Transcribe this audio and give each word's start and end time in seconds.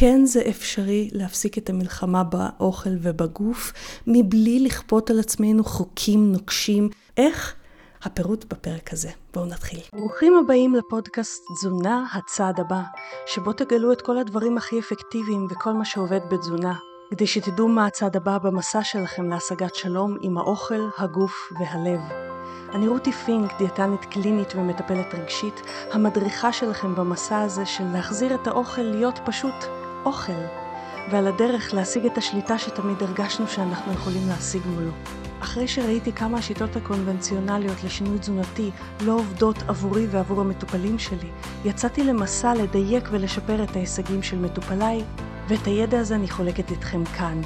כן 0.00 0.24
זה 0.24 0.42
אפשרי 0.48 1.10
להפסיק 1.12 1.58
את 1.58 1.70
המלחמה 1.70 2.24
באוכל 2.24 2.90
ובגוף 3.02 3.72
מבלי 4.06 4.60
לכפות 4.60 5.10
על 5.10 5.18
עצמנו 5.18 5.64
חוקים 5.64 6.32
נוקשים. 6.32 6.88
איך? 7.16 7.54
הפירוט 8.02 8.44
בפרק 8.44 8.92
הזה. 8.92 9.08
בואו 9.34 9.46
נתחיל. 9.46 9.80
ברוכים 9.92 10.34
הבאים 10.36 10.74
לפודקאסט 10.74 11.42
תזונה 11.54 12.04
הצעד 12.12 12.60
הבא, 12.60 12.82
שבו 13.26 13.52
תגלו 13.52 13.92
את 13.92 14.02
כל 14.02 14.18
הדברים 14.18 14.58
הכי 14.58 14.78
אפקטיביים 14.78 15.46
וכל 15.50 15.72
מה 15.72 15.84
שעובד 15.84 16.20
בתזונה, 16.30 16.74
כדי 17.10 17.26
שתדעו 17.26 17.68
מה 17.68 17.86
הצעד 17.86 18.16
הבא 18.16 18.38
במסע 18.38 18.84
שלכם 18.84 19.30
להשגת 19.30 19.74
שלום 19.74 20.16
עם 20.22 20.38
האוכל, 20.38 20.88
הגוף 20.98 21.34
והלב. 21.60 22.00
אני 22.74 22.88
רותי 22.88 23.12
פינק, 23.12 23.58
דיאטנית 23.58 24.04
קלינית 24.04 24.52
ומטפלת 24.54 25.14
רגשית, 25.14 25.62
המדריכה 25.92 26.52
שלכם 26.52 26.94
במסע 26.94 27.40
הזה 27.40 27.66
של 27.66 27.84
להחזיר 27.92 28.34
את 28.34 28.46
האוכל 28.46 28.82
להיות 28.82 29.18
פשוט 29.24 29.77
אוכל, 30.04 30.32
ועל 31.10 31.26
הדרך 31.26 31.74
להשיג 31.74 32.06
את 32.06 32.18
השליטה 32.18 32.58
שתמיד 32.58 33.02
הרגשנו 33.02 33.48
שאנחנו 33.48 33.92
יכולים 33.92 34.28
להשיג 34.28 34.62
מולו. 34.66 34.90
אחרי 35.40 35.68
שראיתי 35.68 36.12
כמה 36.12 36.38
השיטות 36.38 36.76
הקונבנציונליות 36.76 37.84
לשינוי 37.84 38.18
תזונתי 38.18 38.70
לא 39.00 39.12
עובדות 39.12 39.56
עבורי 39.68 40.06
ועבור 40.06 40.40
המטופלים 40.40 40.98
שלי, 40.98 41.30
יצאתי 41.64 42.04
למסע 42.04 42.54
לדייק 42.54 43.08
ולשפר 43.10 43.62
את 43.62 43.76
ההישגים 43.76 44.22
של 44.22 44.38
מטופליי, 44.38 45.04
ואת 45.48 45.66
הידע 45.66 46.00
הזה 46.00 46.14
אני 46.14 46.28
חולקת 46.30 46.70
איתכם 46.70 47.04
כאן. 47.04 47.40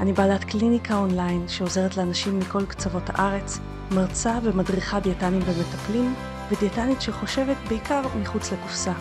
אני 0.00 0.12
בעלת 0.12 0.44
קליניקה 0.44 0.96
אונליין 0.96 1.48
שעוזרת 1.48 1.96
לאנשים 1.96 2.38
מכל 2.38 2.66
קצוות 2.66 3.02
הארץ, 3.06 3.58
מרצה 3.90 4.38
ומדריכה 4.42 5.00
דיאטנים 5.00 5.42
ומטפלים, 5.46 6.14
ודיאטנית 6.50 7.02
שחושבת 7.02 7.56
בעיקר 7.68 8.02
מחוץ 8.20 8.52
לקופסה. 8.52 8.92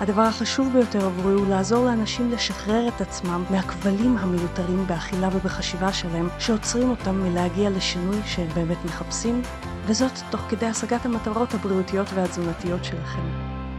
הדבר 0.00 0.22
החשוב 0.22 0.72
ביותר 0.72 1.06
עבורי 1.06 1.34
הוא 1.34 1.46
לעזור 1.48 1.84
לאנשים 1.84 2.30
לשחרר 2.30 2.88
את 2.88 3.00
עצמם 3.00 3.44
מהכבלים 3.50 4.16
המיותרים 4.16 4.86
באכילה 4.86 5.28
ובחשיבה 5.32 5.92
שלהם, 5.92 6.28
שעוצרים 6.38 6.90
אותם 6.90 7.14
מלהגיע 7.14 7.70
לשינוי 7.70 8.16
שהם 8.26 8.48
באמת 8.54 8.76
מחפשים, 8.84 9.42
וזאת 9.86 10.12
תוך 10.30 10.40
כדי 10.40 10.66
השגת 10.66 11.06
המטרות 11.06 11.54
הבריאותיות 11.54 12.06
והתזונתיות 12.14 12.84
שלכם. 12.84 13.22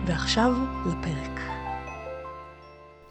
ועכשיו 0.06 0.54
לפרק. 0.86 1.40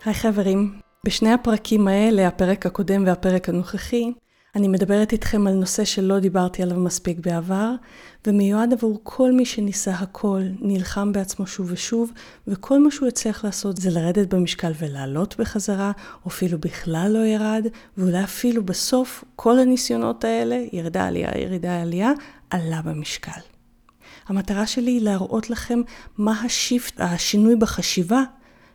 היי 0.04 0.14
חברים, 0.14 0.80
בשני 1.06 1.32
הפרקים 1.32 1.88
האלה, 1.88 2.26
הפרק 2.28 2.66
הקודם 2.66 3.04
והפרק 3.06 3.48
הנוכחי, 3.48 4.12
אני 4.56 4.68
מדברת 4.68 5.12
איתכם 5.12 5.46
על 5.46 5.54
נושא 5.54 5.84
שלא 5.84 6.18
דיברתי 6.18 6.62
עליו 6.62 6.76
מספיק 6.76 7.18
בעבר, 7.18 7.74
ומיועד 8.26 8.72
עבור 8.72 9.00
כל 9.02 9.32
מי 9.32 9.44
שניסה 9.44 9.92
הכל, 9.94 10.40
נלחם 10.60 11.12
בעצמו 11.12 11.46
שוב 11.46 11.68
ושוב, 11.72 12.12
וכל 12.46 12.82
מה 12.82 12.90
שהוא 12.90 13.08
הצליח 13.08 13.44
לעשות 13.44 13.76
זה 13.76 13.90
לרדת 13.90 14.34
במשקל 14.34 14.72
ולעלות 14.78 15.36
בחזרה, 15.38 15.92
או 16.24 16.28
אפילו 16.30 16.58
בכלל 16.58 17.10
לא 17.14 17.26
ירד, 17.26 17.66
ואולי 17.96 18.24
אפילו 18.24 18.64
בסוף 18.64 19.24
כל 19.36 19.58
הניסיונות 19.58 20.24
האלה, 20.24 20.64
ירדה 20.72 21.06
עלייה, 21.06 21.30
ירידה 21.38 21.82
עלייה, 21.82 22.12
עלה 22.50 22.82
במשקל. 22.82 23.40
המטרה 24.28 24.66
שלי 24.66 24.90
היא 24.90 25.02
להראות 25.02 25.50
לכם 25.50 25.80
מה 26.18 26.40
השיפט, 26.40 27.00
השינוי 27.00 27.56
בחשיבה 27.56 28.22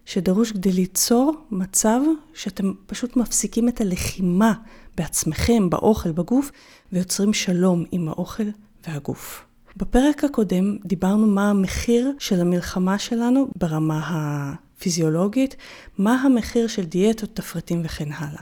שדרוש 0.06 0.52
כדי 0.52 0.72
ליצור 0.72 1.34
מצב 1.52 2.00
שאתם 2.34 2.73
פשוט 2.86 3.16
מפסיקים 3.16 3.70
את 3.70 3.81
הלחימה 3.81 4.53
בעצמכם, 4.98 5.70
באוכל, 5.70 6.11
בגוף, 6.11 6.52
ויוצרים 6.92 7.34
שלום 7.34 7.84
עם 7.92 8.08
האוכל 8.08 8.44
והגוף. 8.88 9.45
בפרק 9.78 10.23
הקודם 10.23 10.78
דיברנו 10.86 11.28
מה 11.28 11.50
המחיר 11.50 12.11
של 12.20 12.42
המלחמה 12.42 13.00
שלנו 13.00 13.48
ברמה 13.56 14.02
הפיזיולוגית, 14.06 15.56
מה 15.98 16.22
המחיר 16.22 16.67
של 16.67 16.86
דיאטות, 16.86 17.30
תפריטים 17.33 17.81
וכן 17.86 18.11
הלאה. 18.11 18.42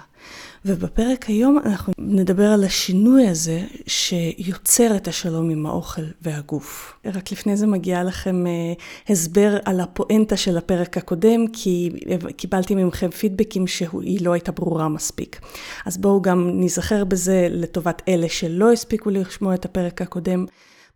ובפרק 0.66 1.26
היום 1.26 1.60
אנחנו 1.66 1.94
נדבר 1.98 2.48
על 2.48 2.64
השינוי 2.64 3.28
הזה 3.28 3.62
שיוצר 3.88 4.96
את 4.96 5.08
השלום 5.08 5.50
עם 5.50 5.66
האוכל 5.66 6.02
והגוף. 6.22 6.94
רק 7.06 7.32
לפני 7.32 7.58
זה 7.58 7.68
מגיעה 7.68 8.04
לכם 8.04 8.46
uh, 8.46 9.12
הסבר 9.12 9.58
על 9.66 9.80
הפואנטה 9.80 10.38
של 10.38 10.58
הפרק 10.58 10.98
הקודם, 10.98 11.48
כי 11.54 11.90
קיבלתי 12.38 12.76
ממכם 12.76 13.10
פידבקים 13.10 13.68
שהיא 13.68 14.26
לא 14.26 14.34
הייתה 14.34 14.52
ברורה 14.52 14.90
מספיק. 14.90 15.42
אז 15.86 15.98
בואו 15.98 16.22
גם 16.22 16.50
ניזכר 16.54 17.04
בזה 17.04 17.48
לטובת 17.50 18.02
אלה 18.08 18.30
שלא 18.30 18.72
הספיקו 18.72 19.10
לשמוע 19.10 19.54
את 19.54 19.66
הפרק 19.66 20.02
הקודם. 20.02 20.46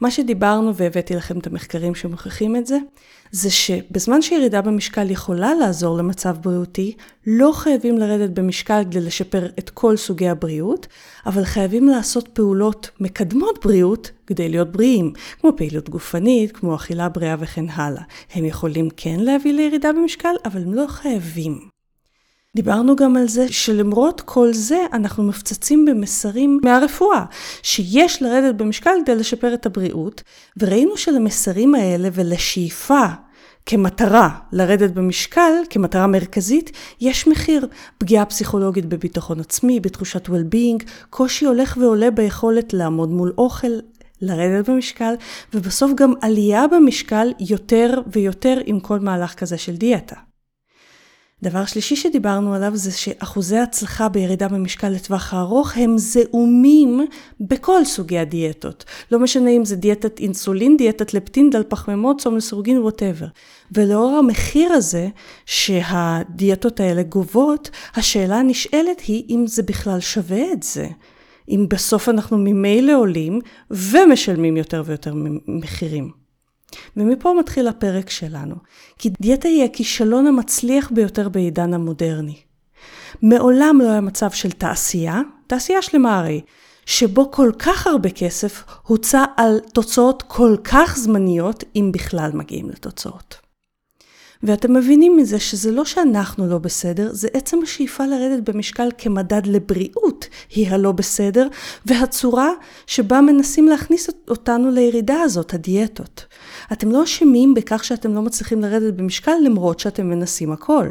מה 0.02 0.12
שדיברנו 0.12 0.76
והבאתי 0.76 1.16
לכם 1.16 1.40
את 1.40 1.48
המחקרים 1.48 1.96
שמוכיחים 1.96 2.56
את 2.56 2.68
זה, 2.68 2.78
זה 3.32 3.52
שבזמן 3.52 4.22
שירידה 4.22 4.62
במשקל 4.62 5.12
יכולה 5.12 5.54
לעזור 5.54 5.98
למצב 5.98 6.38
בריאותי, 6.42 6.96
לא 7.28 7.52
חייבים 7.54 7.98
לרדת 7.98 8.30
במשקל 8.30 8.84
כדי 8.84 9.02
לשפר 9.02 9.46
את 9.60 9.70
כל 9.70 9.98
סוגי 9.98 10.30
הבריאות, 10.30 10.88
אבל 11.26 11.44
חייבים 11.44 11.88
לעשות 11.88 12.28
פעולות 12.28 12.90
מקדמות 13.00 13.66
בריאות 13.66 14.12
כדי 14.28 14.50
להיות 14.50 14.72
בריאים, 14.72 15.14
כמו 15.42 15.52
פעילות 15.58 15.90
גופנית, 15.90 16.52
כמו 16.52 16.76
אכילה 16.76 17.10
בריאה 17.10 17.36
וכן 17.40 17.70
הלאה. 17.70 18.04
הם 18.34 18.46
יכולים 18.46 18.90
כן 18.98 19.20
להביא 19.20 19.54
לירידה 19.54 19.94
במשקל, 19.94 20.34
אבל 20.46 20.62
הם 20.62 20.74
לא 20.74 20.86
חייבים. 20.88 21.77
דיברנו 22.56 22.96
גם 22.96 23.18
על 23.18 23.28
זה 23.28 23.52
שלמרות 23.52 24.22
כל 24.22 24.54
זה 24.54 24.86
אנחנו 24.94 25.24
מפצצים 25.24 25.86
במסרים 25.86 26.60
מהרפואה, 26.64 27.26
שיש 27.64 28.22
לרדת 28.22 28.56
במשקל 28.56 28.92
כדי 29.06 29.16
לשפר 29.16 29.54
את 29.54 29.66
הבריאות, 29.66 30.24
וראינו 30.58 30.98
שלמסרים 30.98 31.76
האלה 31.76 32.10
ולשאיפה 32.14 33.06
כמטרה 33.66 34.30
לרדת 34.52 34.92
במשקל, 34.92 35.52
כמטרה 35.70 36.08
מרכזית, 36.08 36.72
יש 37.02 37.28
מחיר. 37.28 37.68
פגיעה 37.98 38.26
פסיכולוגית 38.26 38.86
בביטחון 38.86 39.40
עצמי, 39.40 39.80
בתחושת 39.80 40.28
well-being, 40.28 40.84
קושי 41.10 41.46
הולך 41.46 41.78
ועולה 41.82 42.12
ביכולת 42.12 42.74
לעמוד 42.74 43.10
מול 43.10 43.34
אוכל, 43.38 43.80
לרדת 44.22 44.70
במשקל, 44.70 45.14
ובסוף 45.54 45.92
גם 45.96 46.14
עלייה 46.22 46.68
במשקל 46.68 47.34
יותר 47.40 48.02
ויותר 48.12 48.60
עם 48.66 48.80
כל 48.80 49.00
מהלך 49.00 49.34
כזה 49.34 49.58
של 49.58 49.76
דיאטה. 49.76 50.16
דבר 51.44 51.66
שלישי 51.66 51.96
שדיברנו 51.96 52.54
עליו 52.54 52.72
זה 52.76 52.92
שאחוזי 52.92 53.58
הצלחה 53.58 54.10
בירידה 54.10 54.48
במשקל 54.48 54.90
לטווח 54.90 55.34
הארוך 55.34 55.78
הם 55.78 55.98
זעומים 55.98 57.06
בכל 57.40 57.86
סוגי 57.86 58.20
הדיאטות. 58.20 58.86
לא 59.12 59.20
משנה 59.20 59.50
אם 59.50 59.66
זה 59.66 59.76
דיאטת 59.76 60.20
אינסולין, 60.20 60.78
דיאטת 60.78 61.14
לפטין, 61.14 61.50
דל 61.50 61.64
פחמימות, 61.68 62.22
צום 62.22 62.38
לסורגין, 62.38 62.82
ווטאבר. 62.82 63.26
ולאור 63.72 64.18
המחיר 64.18 64.72
הזה 64.72 65.08
שהדיאטות 65.46 66.80
האלה 66.80 67.04
גובות, 67.04 67.70
השאלה 67.96 68.40
הנשאלת 68.40 69.00
היא 69.08 69.24
אם 69.30 69.48
זה 69.48 69.64
בכלל 69.64 70.00
שווה 70.00 70.52
את 70.54 70.64
זה. 70.64 70.88
אם 71.50 71.66
בסוף 71.70 72.10
אנחנו 72.10 72.38
ממילא 72.38 72.94
עולים 72.94 73.40
ומשלמים 73.72 74.58
יותר 74.58 74.84
ויותר 74.86 75.14
מחירים. 75.48 76.27
ומפה 76.98 77.34
מתחיל 77.40 77.68
הפרק 77.68 78.10
שלנו, 78.10 78.56
כי 78.98 79.10
דיאטה 79.22 79.48
היא 79.48 79.64
הכישלון 79.64 80.28
המצליח 80.28 80.92
ביותר 80.92 81.30
בעידן 81.30 81.74
המודרני. 81.74 82.36
מעולם 83.22 83.80
לא 83.84 83.90
היה 83.92 84.02
מצב 84.02 84.32
של 84.32 84.52
תעשייה, 84.52 85.22
תעשייה 85.48 85.82
שלמה 85.82 86.20
הרי, 86.20 86.42
שבו 86.86 87.32
כל 87.32 87.52
כך 87.60 87.88
הרבה 87.88 88.10
כסף 88.10 88.64
הוצע 88.84 89.26
על 89.38 89.60
תוצאות 89.74 90.24
כל 90.28 90.56
כך 90.64 90.98
זמניות, 90.98 91.64
אם 91.76 91.92
בכלל 91.94 92.32
מגיעים 92.34 92.70
לתוצאות. 92.70 93.48
ואתם 94.44 94.74
מבינים 94.74 95.18
מזה 95.18 95.40
שזה 95.40 95.72
לא 95.72 95.86
שאנחנו 95.86 96.48
לא 96.48 96.58
בסדר, 96.58 97.10
זה 97.14 97.28
עצם 97.34 97.58
השאיפה 97.64 98.06
לרדת 98.06 98.50
במשקל 98.50 98.90
כמדד 98.98 99.42
לבריאות 99.46 100.26
היא 100.50 100.70
הלא 100.70 100.92
בסדר, 100.92 101.48
והצורה 101.86 102.50
שבה 102.88 103.22
מנסים 103.22 103.68
להכניס 103.68 104.10
אותנו 104.30 104.72
לירידה 104.72 105.22
הזאת, 105.22 105.54
הדיאטות. 105.54 106.26
אתם 106.72 106.92
לא 106.92 107.04
אשמים 107.04 107.54
בכך 107.54 107.84
שאתם 107.84 108.14
לא 108.14 108.22
מצליחים 108.22 108.62
לרדת 108.62 108.94
במשקל 108.94 109.36
למרות 109.44 109.80
שאתם 109.80 110.10
מנסים 110.10 110.52
הכל. 110.52 110.88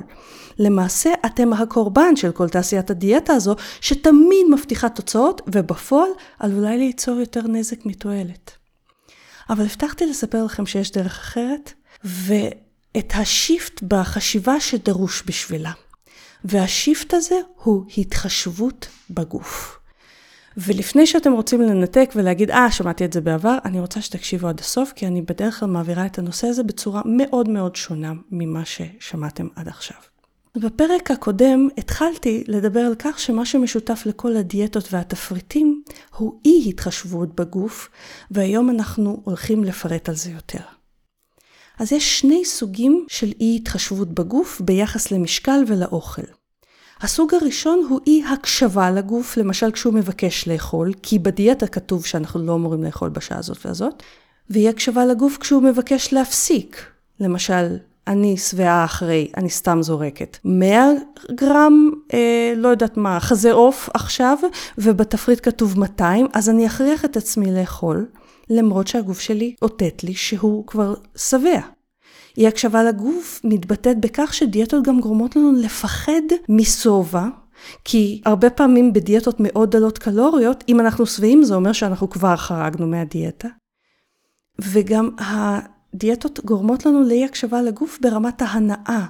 למעשה 0.59 1.11
אתם 1.27 1.53
הקורבן 1.53 2.17
של 2.17 2.33
כל 2.33 2.49
תעשיית 2.49 2.91
הדיאטה 2.91 3.33
הזו, 3.33 3.55
שתמיד 3.81 4.47
מבטיחה 4.51 4.89
תוצאות, 4.89 5.43
ובפועל 5.47 6.11
עלולה 6.39 6.77
ליצור 6.77 7.21
יותר 7.21 7.43
נזק 7.43 7.87
מתועלת. 7.87 8.53
אבל 9.51 9.65
הבטחתי 9.65 10.07
לספר 10.07 10.45
לכם 10.45 10.67
שיש 10.67 10.93
דרך 10.93 11.19
אחרת, 11.19 11.73
ואת 12.05 13.13
השיפט 13.15 13.83
בחשיבה 13.83 14.61
שדרוש 14.61 15.23
בשבילה. 15.27 15.73
והשיפט 16.45 17.15
הזה 17.15 17.41
הוא 17.63 17.85
התחשבות 17.99 18.89
בגוף. 19.11 19.79
ולפני 20.57 21.07
שאתם 21.07 21.33
רוצים 21.33 21.61
לנתק 21.61 22.13
ולהגיד, 22.17 22.51
אה, 22.51 22.71
שמעתי 22.71 23.05
את 23.05 23.13
זה 23.13 23.21
בעבר, 23.21 23.59
אני 23.65 23.81
רוצה 23.81 24.01
שתקשיבו 24.01 24.49
עד 24.49 24.61
הסוף, 24.61 24.93
כי 24.93 25.07
אני 25.07 25.23
בדרך 25.23 25.61
כלל 25.61 25.69
מעבירה 25.69 26.07
את 26.07 26.19
הנושא 26.19 26.47
הזה 26.47 26.63
בצורה 26.63 27.03
מאוד 27.05 27.49
מאוד 27.49 27.77
שונה 27.77 28.13
ממה 28.31 28.63
ששמעתם 28.65 29.47
עד 29.57 29.69
עכשיו. 29.69 29.97
בפרק 30.57 31.11
הקודם 31.11 31.69
התחלתי 31.79 32.45
לדבר 32.49 32.81
על 32.81 32.95
כך 32.99 33.19
שמה 33.19 33.47
שמשותף 33.47 34.03
לכל 34.07 34.37
הדיאטות 34.37 34.89
והתפריטים 34.93 35.83
הוא 36.17 36.41
אי 36.45 36.65
התחשבות 36.69 37.41
בגוף, 37.41 37.89
והיום 38.31 38.71
אנחנו 38.71 39.21
הולכים 39.25 39.65
לפרט 39.65 40.09
על 40.09 40.15
זה 40.15 40.31
יותר. 40.31 40.61
אז 41.79 41.93
יש 41.93 42.21
שני 42.21 42.45
סוגים 42.45 43.07
של 43.09 43.33
אי 43.41 43.57
התחשבות 43.57 44.15
בגוף 44.15 44.61
ביחס 44.61 45.11
למשקל 45.11 45.65
ולאוכל. 45.67 46.23
הסוג 47.01 47.35
הראשון 47.35 47.87
הוא 47.89 48.01
אי 48.07 48.23
הקשבה 48.33 48.91
לגוף, 48.91 49.37
למשל 49.37 49.71
כשהוא 49.71 49.95
מבקש 49.95 50.49
לאכול, 50.49 50.93
כי 51.03 51.19
בדיאטה 51.19 51.67
כתוב 51.67 52.07
שאנחנו 52.07 52.47
לא 52.47 52.55
אמורים 52.55 52.85
לאכול 52.85 53.09
בשעה 53.09 53.39
הזאת 53.39 53.67
והזאת, 53.67 54.03
ואי 54.51 54.69
הקשבה 54.69 55.07
לגוף 55.07 55.37
כשהוא 55.39 55.63
מבקש 55.63 56.13
להפסיק. 56.13 56.87
למשל, 57.21 57.77
אני 58.07 58.37
שבעה 58.37 58.85
אחרי, 58.85 59.31
אני 59.37 59.51
סתם 59.51 59.83
זורקת. 59.83 60.39
100 60.45 60.87
גרם, 61.31 61.91
אה, 62.15 62.53
לא 62.57 62.69
יודעת 62.69 62.97
מה, 62.97 63.21
חזה 63.21 63.53
עוף 63.53 63.89
עכשיו, 63.95 64.39
ובתפריט 64.79 65.41
כתוב 65.43 65.79
200, 65.79 66.27
אז 66.33 66.51
אני 66.51 66.67
אכריח 66.67 67.05
את 67.05 67.17
עצמי 67.17 67.53
לאכול, 67.53 68.07
למרות 68.51 68.87
שהגוף 68.87 69.21
שלי 69.21 69.55
אותת 69.63 70.05
לי 70.05 70.15
שהוא 70.15 70.67
כבר 70.67 70.95
שבע. 71.17 71.61
אי 72.37 72.47
הקשבה 72.47 72.85
לגוף 72.85 73.41
מתבטאת 73.45 74.01
בכך 74.01 74.35
שדיאטות 74.35 74.85
גם 74.85 75.01
גורמות 75.01 75.37
לנו 75.37 75.53
לפחד 75.53 76.23
משובע, 76.49 77.27
כי 77.85 78.23
הרבה 78.25 78.51
פעמים 78.51 78.93
בדיאטות 78.93 79.37
מאוד 79.39 79.71
דלות 79.71 79.99
קלוריות, 79.99 80.65
אם 80.69 80.81
אנחנו 80.81 81.07
שבעים 81.07 81.45
זה 81.45 81.55
אומר 81.55 81.73
שאנחנו 81.73 82.11
כבר 82.11 82.37
חרגנו 82.37 82.87
מהדיאטה. 82.87 83.49
וגם 84.59 85.11
הדיאטות 85.19 86.41
גורמות 86.45 86.87
לנו 86.87 87.03
לאי 87.03 87.25
הקשבה 87.25 87.63
לגוף 87.63 87.99
ברמת 88.03 88.43
ההנאה. 88.43 89.07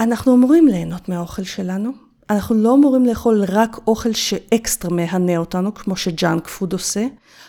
אנחנו 0.00 0.34
אמורים 0.34 0.68
ליהנות 0.68 1.08
מהאוכל 1.08 1.42
שלנו, 1.42 1.92
אנחנו 2.30 2.54
לא 2.54 2.74
אמורים 2.74 3.06
לאכול 3.06 3.44
רק 3.48 3.76
אוכל 3.86 4.12
שאקסטרה 4.12 4.90
מהנה 4.90 5.36
אותנו, 5.36 5.74
כמו 5.74 5.96
שג'אנק 5.96 6.48
פוד 6.48 6.72
עושה, 6.72 7.06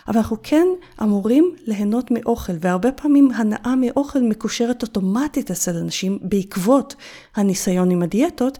אבל 0.07 0.17
אנחנו 0.17 0.37
כן 0.43 0.67
אמורים 1.03 1.55
ליהנות 1.65 2.11
מאוכל, 2.11 2.53
והרבה 2.59 2.91
פעמים 2.91 3.31
הנאה 3.31 3.75
מאוכל 3.75 4.21
מקושרת 4.21 4.81
אוטומטית 4.81 5.51
אצל 5.51 5.77
אנשים 5.77 6.19
בעקבות 6.21 6.95
הניסיון 7.35 7.91
עם 7.91 8.01
הדיאטות, 8.01 8.57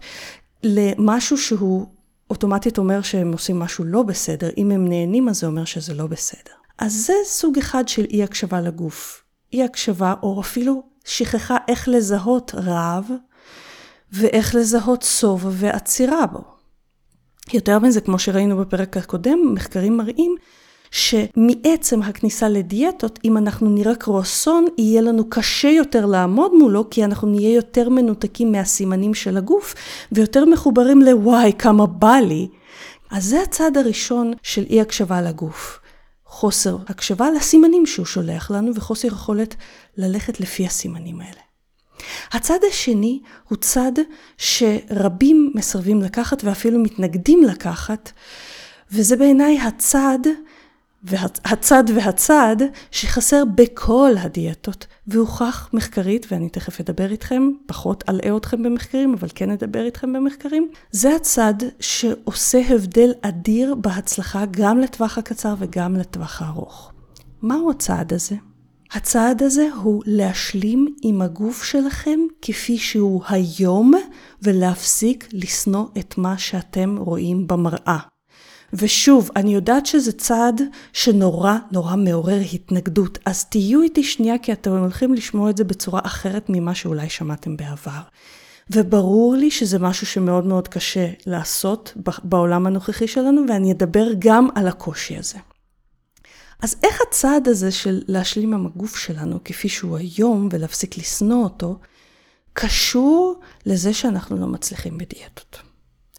למשהו 0.62 1.38
שהוא 1.38 1.86
אוטומטית 2.30 2.78
אומר 2.78 3.02
שהם 3.02 3.32
עושים 3.32 3.58
משהו 3.58 3.84
לא 3.84 4.02
בסדר, 4.02 4.50
אם 4.58 4.70
הם 4.70 4.88
נהנים 4.88 5.28
אז 5.28 5.40
זה 5.40 5.46
אומר 5.46 5.64
שזה 5.64 5.94
לא 5.94 6.06
בסדר. 6.06 6.52
אז 6.78 6.92
זה 7.06 7.14
סוג 7.24 7.58
אחד 7.58 7.88
של 7.88 8.04
אי 8.04 8.22
הקשבה 8.22 8.60
לגוף. 8.60 9.22
אי 9.52 9.64
הקשבה, 9.64 10.14
או 10.22 10.40
אפילו 10.40 10.82
שכחה 11.04 11.56
איך 11.68 11.88
לזהות 11.88 12.54
רעב, 12.54 13.10
ואיך 14.12 14.54
לזהות 14.54 15.02
שובע 15.02 15.50
ועצירה 15.52 16.26
בו. 16.26 16.40
יותר 17.52 17.78
מזה, 17.78 18.00
כמו 18.00 18.18
שראינו 18.18 18.56
בפרק 18.56 18.96
הקודם, 18.96 19.38
מחקרים 19.54 19.96
מראים 19.96 20.36
שמעצם 20.90 22.02
הכניסה 22.02 22.48
לדיאטות, 22.48 23.18
אם 23.24 23.36
אנחנו 23.36 23.70
נראה 23.70 23.94
קרואסון, 23.94 24.64
יהיה 24.78 25.00
לנו 25.00 25.30
קשה 25.30 25.68
יותר 25.68 26.06
לעמוד 26.06 26.52
מולו, 26.54 26.90
כי 26.90 27.04
אנחנו 27.04 27.28
נהיה 27.28 27.54
יותר 27.54 27.88
מנותקים 27.88 28.52
מהסימנים 28.52 29.14
של 29.14 29.36
הגוף, 29.36 29.74
ויותר 30.12 30.44
מחוברים 30.44 31.02
לוואי, 31.02 31.52
כמה 31.58 31.86
בא 31.86 32.14
לי. 32.14 32.48
אז 33.10 33.24
זה 33.24 33.42
הצעד 33.42 33.76
הראשון 33.76 34.32
של 34.42 34.64
אי 34.70 34.80
הקשבה 34.80 35.22
לגוף. 35.22 35.78
חוסר 36.26 36.76
הקשבה 36.88 37.30
לסימנים 37.30 37.86
שהוא 37.86 38.06
שולח 38.06 38.50
לנו, 38.50 38.74
וחוסר 38.74 39.08
יכולת 39.08 39.54
ללכת 39.96 40.40
לפי 40.40 40.66
הסימנים 40.66 41.20
האלה. 41.20 41.51
הצד 42.32 42.58
השני 42.70 43.20
הוא 43.48 43.58
צד 43.58 43.92
שרבים 44.38 45.52
מסרבים 45.54 46.02
לקחת 46.02 46.44
ואפילו 46.44 46.78
מתנגדים 46.78 47.42
לקחת, 47.44 48.12
וזה 48.92 49.16
בעיניי 49.16 49.58
הצד 49.60 50.18
והצד 51.04 51.84
והצד 51.94 52.56
שחסר 52.90 53.42
בכל 53.54 54.10
הדיאטות, 54.18 54.86
והוכח 55.06 55.68
מחקרית, 55.72 56.26
ואני 56.30 56.48
תכף 56.48 56.80
אדבר 56.80 57.10
איתכם, 57.10 57.50
פחות 57.66 58.04
אלאה 58.08 58.36
אתכם 58.36 58.62
במחקרים, 58.62 59.14
אבל 59.14 59.28
כן 59.34 59.50
אדבר 59.50 59.84
איתכם 59.84 60.12
במחקרים, 60.12 60.68
זה 60.90 61.16
הצד 61.16 61.54
שעושה 61.80 62.62
הבדל 62.68 63.12
אדיר 63.22 63.74
בהצלחה 63.74 64.44
גם 64.50 64.78
לטווח 64.78 65.18
הקצר 65.18 65.54
וגם 65.58 65.96
לטווח 65.96 66.42
הארוך. 66.42 66.92
מהו 67.42 67.70
הצעד 67.70 68.12
הזה? 68.12 68.36
הצעד 68.94 69.42
הזה 69.42 69.68
הוא 69.82 70.02
להשלים 70.06 70.94
עם 71.02 71.22
הגוף 71.22 71.64
שלכם 71.64 72.20
כפי 72.42 72.78
שהוא 72.78 73.22
היום, 73.28 73.92
ולהפסיק 74.42 75.28
לשנוא 75.32 75.84
את 75.98 76.18
מה 76.18 76.38
שאתם 76.38 76.96
רואים 76.98 77.46
במראה. 77.46 77.98
ושוב, 78.72 79.30
אני 79.36 79.54
יודעת 79.54 79.86
שזה 79.86 80.12
צעד 80.12 80.60
שנורא 80.92 81.56
נורא 81.70 81.96
מעורר 81.96 82.40
התנגדות, 82.52 83.18
אז 83.26 83.44
תהיו 83.44 83.82
איתי 83.82 84.02
שנייה 84.04 84.38
כי 84.38 84.52
אתם 84.52 84.70
הולכים 84.70 85.14
לשמוע 85.14 85.50
את 85.50 85.56
זה 85.56 85.64
בצורה 85.64 86.00
אחרת 86.04 86.46
ממה 86.48 86.74
שאולי 86.74 87.08
שמעתם 87.08 87.56
בעבר. 87.56 88.00
וברור 88.70 89.34
לי 89.34 89.50
שזה 89.50 89.78
משהו 89.78 90.06
שמאוד 90.06 90.46
מאוד 90.46 90.68
קשה 90.68 91.08
לעשות 91.26 91.92
בעולם 92.24 92.66
הנוכחי 92.66 93.08
שלנו, 93.08 93.42
ואני 93.48 93.72
אדבר 93.72 94.06
גם 94.18 94.48
על 94.54 94.68
הקושי 94.68 95.16
הזה. 95.16 95.38
אז 96.62 96.76
איך 96.82 97.00
הצעד 97.08 97.48
הזה 97.48 97.70
של 97.70 98.02
להשלים 98.08 98.54
עם 98.54 98.66
הגוף 98.66 98.96
שלנו 98.96 99.38
כפי 99.44 99.68
שהוא 99.68 99.96
היום 99.96 100.48
ולהפסיק 100.52 100.98
לשנוא 100.98 101.44
אותו, 101.44 101.78
קשור 102.52 103.40
לזה 103.66 103.94
שאנחנו 103.94 104.36
לא 104.36 104.46
מצליחים 104.46 104.98
בדיאטות. 104.98 105.58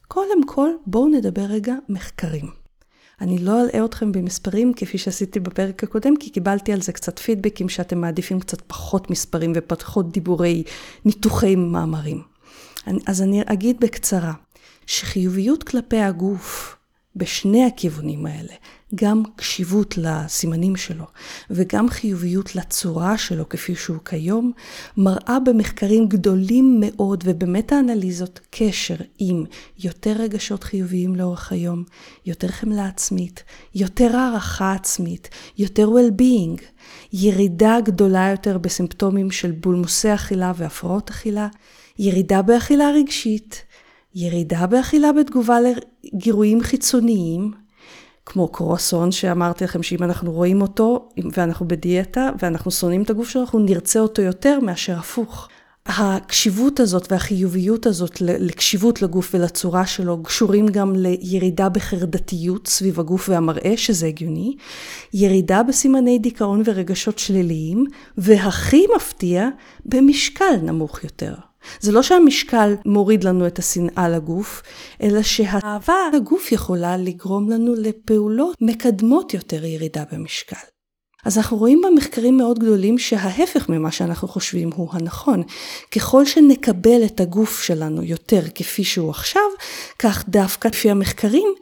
קודם 0.07 0.47
כל, 0.47 0.69
בואו 0.85 1.07
נדבר 1.07 1.41
רגע 1.41 1.73
מחקרים. 1.89 2.51
אני 3.21 3.37
לא 3.37 3.61
אלאה 3.61 3.85
אתכם 3.85 4.11
במספרים 4.11 4.73
כפי 4.73 4.97
שעשיתי 4.97 5.39
בפרק 5.39 5.83
הקודם, 5.83 6.15
כי 6.17 6.29
קיבלתי 6.29 6.73
על 6.73 6.81
זה 6.81 6.91
קצת 6.91 7.19
פידבקים 7.19 7.69
שאתם 7.69 8.01
מעדיפים 8.01 8.39
קצת 8.39 8.61
פחות 8.61 9.09
מספרים 9.09 9.53
ופחות 9.55 10.11
דיבורי 10.11 10.63
ניתוחי 11.05 11.55
מאמרים. 11.55 12.21
אז 13.07 13.21
אני 13.21 13.41
אגיד 13.45 13.79
בקצרה, 13.79 14.33
שחיוביות 14.85 15.63
כלפי 15.63 15.99
הגוף 15.99 16.77
בשני 17.15 17.65
הכיוונים 17.65 18.25
האלה, 18.25 18.53
גם 18.95 19.23
קשיבות 19.35 19.97
לסימנים 19.97 20.75
שלו 20.75 21.05
וגם 21.49 21.89
חיוביות 21.89 22.55
לצורה 22.55 23.17
שלו 23.17 23.49
כפי 23.49 23.75
שהוא 23.75 23.97
כיום, 24.05 24.51
מראה 24.97 25.37
במחקרים 25.45 26.07
גדולים 26.07 26.77
מאוד 26.79 27.23
ובמטה 27.27 27.79
אנליזות 27.79 28.39
קשר 28.51 28.95
עם 29.19 29.43
יותר 29.79 30.11
רגשות 30.11 30.63
חיוביים 30.63 31.15
לאורך 31.15 31.51
היום, 31.51 31.83
יותר 32.25 32.47
חמלה 32.47 32.85
עצמית, 32.85 33.43
יותר 33.75 34.15
הערכה 34.15 34.73
עצמית, 34.73 35.29
יותר 35.57 35.89
well-being, 35.89 36.61
ירידה 37.13 37.77
גדולה 37.83 38.27
יותר 38.31 38.57
בסימפטומים 38.57 39.31
של 39.31 39.51
בולמוסי 39.51 40.13
אכילה 40.13 40.51
והפרעות 40.55 41.09
אכילה, 41.09 41.47
ירידה 41.99 42.41
באכילה 42.41 42.91
רגשית, 42.91 43.63
ירידה 44.15 44.67
באכילה 44.67 45.11
בתגובה 45.13 45.57
לגירויים 45.61 46.61
חיצוניים, 46.61 47.62
כמו 48.25 48.47
קרואסון 48.47 49.11
שאמרתי 49.11 49.63
לכם 49.63 49.83
שאם 49.83 50.03
אנחנו 50.03 50.31
רואים 50.31 50.61
אותו 50.61 51.09
ואנחנו 51.37 51.67
בדיאטה 51.67 52.29
ואנחנו 52.39 52.71
שונאים 52.71 53.01
את 53.01 53.09
הגוף 53.09 53.29
שלו, 53.29 53.41
אנחנו 53.41 53.59
נרצה 53.59 53.99
אותו 53.99 54.21
יותר 54.21 54.59
מאשר 54.59 54.97
הפוך. 54.97 55.47
הקשיבות 55.85 56.79
הזאת 56.79 57.11
והחיוביות 57.11 57.85
הזאת 57.85 58.21
לקשיבות 58.21 59.01
לגוף 59.01 59.31
ולצורה 59.33 59.85
שלו 59.85 60.23
קשורים 60.23 60.67
גם 60.67 60.95
לירידה 60.95 61.69
בחרדתיות 61.69 62.67
סביב 62.67 62.99
הגוף 62.99 63.29
והמראה, 63.29 63.77
שזה 63.77 64.07
הגיוני, 64.07 64.55
ירידה 65.13 65.63
בסימני 65.63 66.19
דיכאון 66.19 66.61
ורגשות 66.65 67.19
שליליים, 67.19 67.85
והכי 68.17 68.85
מפתיע, 68.95 69.47
במשקל 69.85 70.55
נמוך 70.63 71.03
יותר. 71.03 71.33
זה 71.79 71.91
לא 71.91 72.03
שהמשקל 72.03 72.75
מוריד 72.85 73.23
לנו 73.23 73.47
את 73.47 73.59
השנאה 73.59 74.09
לגוף, 74.09 74.61
אלא 75.01 75.21
שהאהבה 75.21 75.95
לגוף 76.13 76.51
יכולה 76.51 76.97
לגרום 76.97 77.49
לנו 77.49 77.73
לפעולות 77.77 78.57
מקדמות 78.61 79.33
יותר 79.33 79.65
ירידה 79.65 80.03
במשקל. 80.11 80.55
אז 81.25 81.37
אנחנו 81.37 81.57
רואים 81.57 81.81
במחקרים 81.85 82.37
מאוד 82.37 82.59
גדולים 82.59 82.97
שההפך 82.97 83.69
ממה 83.69 83.91
שאנחנו 83.91 84.27
חושבים 84.27 84.69
הוא 84.75 84.89
הנכון. 84.91 85.43
ככל 85.91 86.25
שנקבל 86.25 87.05
את 87.05 87.19
הגוף 87.19 87.63
שלנו 87.63 88.03
יותר 88.03 88.41
כפי 88.55 88.83
שהוא 88.83 89.09
עכשיו, 89.09 89.41
כך 89.99 90.23
דווקא 90.29 90.67
לפי 90.67 90.89
המחקרים 90.89 91.53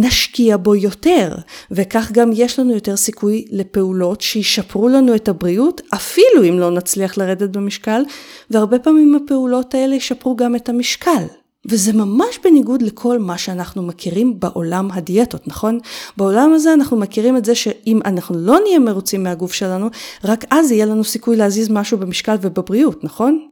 נשקיע 0.00 0.56
בו 0.56 0.74
יותר, 0.74 1.34
וכך 1.70 2.12
גם 2.12 2.30
יש 2.34 2.58
לנו 2.58 2.74
יותר 2.74 2.96
סיכוי 2.96 3.44
לפעולות 3.50 4.20
שישפרו 4.20 4.88
לנו 4.88 5.14
את 5.14 5.28
הבריאות, 5.28 5.80
אפילו 5.94 6.44
אם 6.48 6.58
לא 6.58 6.70
נצליח 6.70 7.18
לרדת 7.18 7.50
במשקל, 7.50 8.02
והרבה 8.50 8.78
פעמים 8.78 9.14
הפעולות 9.14 9.74
האלה 9.74 9.94
ישפרו 9.94 10.36
גם 10.36 10.56
את 10.56 10.68
המשקל. 10.68 11.24
וזה 11.68 11.92
ממש 11.92 12.38
בניגוד 12.44 12.82
לכל 12.82 13.18
מה 13.18 13.38
שאנחנו 13.38 13.82
מכירים 13.82 14.40
בעולם 14.40 14.88
הדיאטות, 14.92 15.48
נכון? 15.48 15.78
בעולם 16.16 16.52
הזה 16.52 16.72
אנחנו 16.72 16.96
מכירים 16.96 17.36
את 17.36 17.44
זה 17.44 17.54
שאם 17.54 18.00
אנחנו 18.04 18.38
לא 18.38 18.58
נהיה 18.64 18.78
מרוצים 18.78 19.22
מהגוף 19.22 19.52
שלנו, 19.52 19.88
רק 20.24 20.44
אז 20.50 20.72
יהיה 20.72 20.86
לנו 20.86 21.04
סיכוי 21.04 21.36
להזיז 21.36 21.70
משהו 21.70 21.98
במשקל 21.98 22.36
ובבריאות, 22.40 23.04
נכון? 23.04 23.48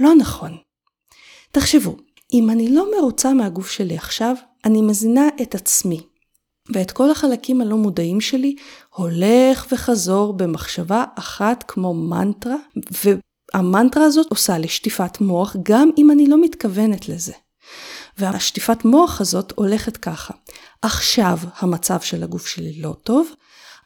לא 0.00 0.14
נכון. 0.14 0.56
תחשבו, 1.52 1.96
אם 2.32 2.50
אני 2.50 2.68
לא 2.68 2.86
מרוצה 2.98 3.34
מהגוף 3.34 3.70
שלי 3.70 3.96
עכשיו, 3.96 4.34
אני 4.70 4.82
מזינה 4.82 5.28
את 5.42 5.54
עצמי. 5.54 6.00
ואת 6.72 6.90
כל 6.90 7.10
החלקים 7.10 7.60
הלא 7.60 7.76
מודעים 7.76 8.20
שלי 8.20 8.54
הולך 8.94 9.66
וחזור 9.72 10.32
במחשבה 10.32 11.04
אחת 11.14 11.64
כמו 11.68 11.94
מנטרה, 11.94 12.56
והמנטרה 13.54 14.04
הזאת 14.04 14.26
עושה 14.30 14.58
לי 14.58 14.68
שטיפת 14.68 15.20
מוח 15.20 15.56
גם 15.62 15.90
אם 15.98 16.10
אני 16.10 16.26
לא 16.26 16.40
מתכוונת 16.40 17.08
לזה. 17.08 17.32
והשטיפת 18.18 18.84
מוח 18.84 19.20
הזאת 19.20 19.52
הולכת 19.56 19.96
ככה, 19.96 20.34
עכשיו 20.82 21.38
המצב 21.58 22.00
של 22.00 22.22
הגוף 22.22 22.46
שלי 22.46 22.80
לא 22.82 22.94
טוב, 23.04 23.28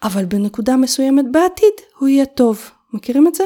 אבל 0.02 0.24
בנקודה 0.24 0.76
מסוימת 0.76 1.24
בעתיד 1.32 1.74
הוא 1.98 2.08
יהיה 2.08 2.26
טוב. 2.26 2.70
מכירים 2.92 3.28
את 3.28 3.34
זה? 3.34 3.44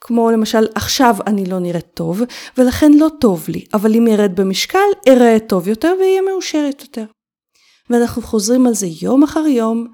כמו 0.00 0.30
למשל, 0.30 0.66
עכשיו 0.74 1.16
אני 1.26 1.46
לא 1.46 1.58
נראית 1.58 1.86
טוב, 1.94 2.22
ולכן 2.58 2.92
לא 2.92 3.08
טוב 3.20 3.44
לי, 3.48 3.64
אבל 3.74 3.94
אם 3.94 4.06
ירד 4.06 4.32
במשקל, 4.36 4.78
אראה 5.08 5.38
טוב 5.38 5.68
יותר 5.68 5.94
ואהיה 6.00 6.22
מאושרת 6.22 6.80
יותר. 6.80 7.04
ואנחנו 7.90 8.22
חוזרים 8.22 8.66
על 8.66 8.74
זה 8.74 8.86
יום 9.02 9.22
אחר 9.22 9.46
יום, 9.46 9.86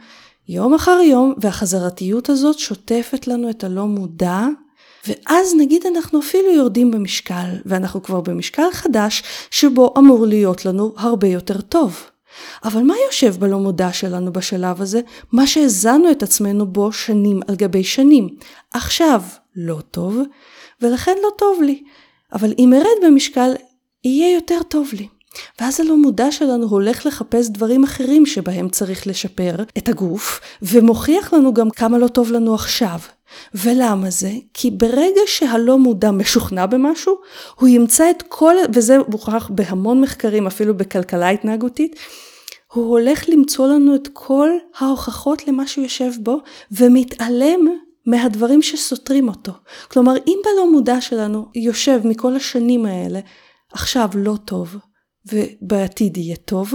יום 0.49 0.75
אחר 0.75 0.99
יום, 1.05 1.35
והחזרתיות 1.39 2.29
הזאת 2.29 2.59
שוטפת 2.59 3.27
לנו 3.27 3.51
את 3.51 3.65
הלא 3.65 3.87
מודע, 3.87 4.47
ואז 5.09 5.55
נגיד 5.59 5.83
אנחנו 5.87 6.21
אפילו 6.21 6.53
יורדים 6.53 6.91
במשקל, 6.91 7.47
ואנחנו 7.67 8.03
כבר 8.03 8.21
במשקל 8.21 8.73
חדש, 8.73 9.23
שבו 9.51 9.95
אמור 9.99 10.27
להיות 10.27 10.65
לנו 10.65 10.95
הרבה 10.97 11.27
יותר 11.27 11.61
טוב. 11.61 12.03
אבל 12.65 12.83
מה 12.83 12.95
יושב 13.07 13.37
בלא 13.39 13.59
מודע 13.59 13.93
שלנו 13.93 14.33
בשלב 14.33 14.83
הזה? 14.83 15.01
מה 15.33 15.47
שהאזנו 15.47 16.11
את 16.11 16.23
עצמנו 16.23 16.67
בו 16.67 16.93
שנים 16.93 17.41
על 17.49 17.55
גבי 17.57 17.85
שנים. 17.85 18.29
עכשיו 18.73 19.23
לא 19.57 19.79
טוב, 19.91 20.19
ולכן 20.81 21.17
לא 21.23 21.29
טוב 21.39 21.63
לי. 21.63 21.83
אבל 22.33 22.53
אם 22.59 22.73
ארד 22.73 23.07
במשקל, 23.07 23.55
יהיה 24.05 24.35
יותר 24.35 24.63
טוב 24.69 24.91
לי. 24.93 25.09
ואז 25.61 25.81
הלא 25.81 25.97
מודע 25.97 26.33
שלנו 26.33 26.67
הולך 26.67 27.07
לחפש 27.07 27.49
דברים 27.49 27.85
אחרים 27.85 28.27
שבהם 28.27 28.69
צריך 28.69 29.07
לשפר 29.07 29.55
את 29.79 29.89
הגוף, 29.89 30.41
ומוכיח 30.63 31.33
לנו 31.35 31.55
גם 31.55 31.71
כמה 31.71 31.99
לא 31.99 32.09
טוב 32.09 32.33
לנו 32.33 32.55
עכשיו. 32.55 32.99
ולמה 33.55 34.11
זה? 34.11 34.31
כי 34.55 34.71
ברגע 34.71 35.21
שהלא 35.27 35.79
מודע 35.79 36.11
משוכנע 36.11 36.67
במשהו, 36.67 37.17
הוא 37.55 37.69
ימצא 37.69 38.11
את 38.11 38.23
כל, 38.29 38.55
וזה 38.75 38.99
מוכרח 39.09 39.51
בהמון 39.55 40.01
מחקרים, 40.01 40.47
אפילו 40.47 40.77
בכלכלה 40.77 41.31
התנהגותית, 41.31 41.97
הוא 42.73 42.91
הולך 42.91 43.29
למצוא 43.29 43.69
לנו 43.69 43.95
את 43.95 44.09
כל 44.13 44.51
ההוכחות 44.79 45.49
למה 45.49 45.67
שהוא 45.67 45.85
יושב 45.85 46.11
בו, 46.21 46.39
ומתעלם 46.71 47.69
מהדברים 48.07 48.63
שסותרים 48.63 49.29
אותו. 49.29 49.53
כלומר, 49.89 50.15
אם 50.27 50.39
בלא 50.45 50.71
מודע 50.71 51.01
שלנו 51.01 51.47
יושב 51.55 52.01
מכל 52.05 52.37
השנים 52.37 52.87
האלה, 52.87 53.21
עכשיו 53.73 54.09
לא 54.15 54.37
טוב, 54.45 54.77
ובעתיד 55.33 56.17
יהיה 56.17 56.37
טוב, 56.37 56.75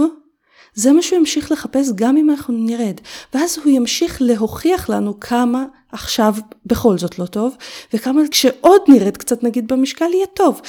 זה 0.74 0.92
מה 0.92 1.02
שהוא 1.02 1.18
ימשיך 1.18 1.52
לחפש 1.52 1.88
גם 1.94 2.16
אם 2.16 2.30
אנחנו 2.30 2.54
נרד. 2.54 3.00
ואז 3.34 3.58
הוא 3.58 3.72
ימשיך 3.72 4.22
להוכיח 4.22 4.90
לנו 4.90 5.20
כמה 5.20 5.64
עכשיו 5.92 6.34
בכל 6.66 6.98
זאת 6.98 7.18
לא 7.18 7.26
טוב, 7.26 7.56
וכמה 7.94 8.22
כשעוד 8.30 8.82
נרד 8.88 9.16
קצת 9.16 9.42
נגיד 9.42 9.68
במשקל 9.68 10.08
יהיה 10.14 10.26
טוב. 10.26 10.60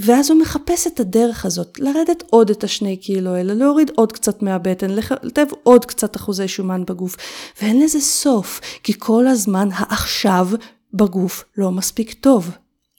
ואז 0.00 0.30
הוא 0.30 0.40
מחפש 0.40 0.86
את 0.86 1.00
הדרך 1.00 1.44
הזאת, 1.44 1.78
לרדת 1.78 2.22
עוד 2.30 2.50
את 2.50 2.64
השני 2.64 2.96
קילו 2.96 3.30
האלה, 3.30 3.54
להוריד 3.54 3.90
עוד 3.94 4.12
קצת 4.12 4.42
מהבטן, 4.42 4.90
לטב 5.22 5.46
עוד 5.62 5.84
קצת 5.84 6.16
אחוזי 6.16 6.48
שומן 6.48 6.84
בגוף. 6.84 7.16
ואין 7.62 7.80
לזה 7.80 8.00
סוף, 8.00 8.60
כי 8.82 8.92
כל 8.98 9.26
הזמן 9.26 9.68
העכשיו 9.72 10.48
בגוף 10.94 11.44
לא 11.56 11.70
מספיק 11.70 12.12
טוב. 12.12 12.50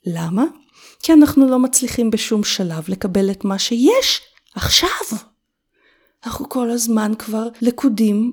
למה? 0.06 0.44
כי 1.02 1.12
אנחנו 1.12 1.48
לא 1.48 1.58
מצליחים 1.58 2.10
בשום 2.10 2.44
שלב 2.44 2.84
לקבל 2.88 3.30
את 3.30 3.44
מה 3.44 3.58
שיש 3.58 4.20
עכשיו. 4.54 5.18
אנחנו 6.26 6.48
כל 6.48 6.70
הזמן 6.70 7.12
כבר 7.18 7.48
לכודים 7.62 8.32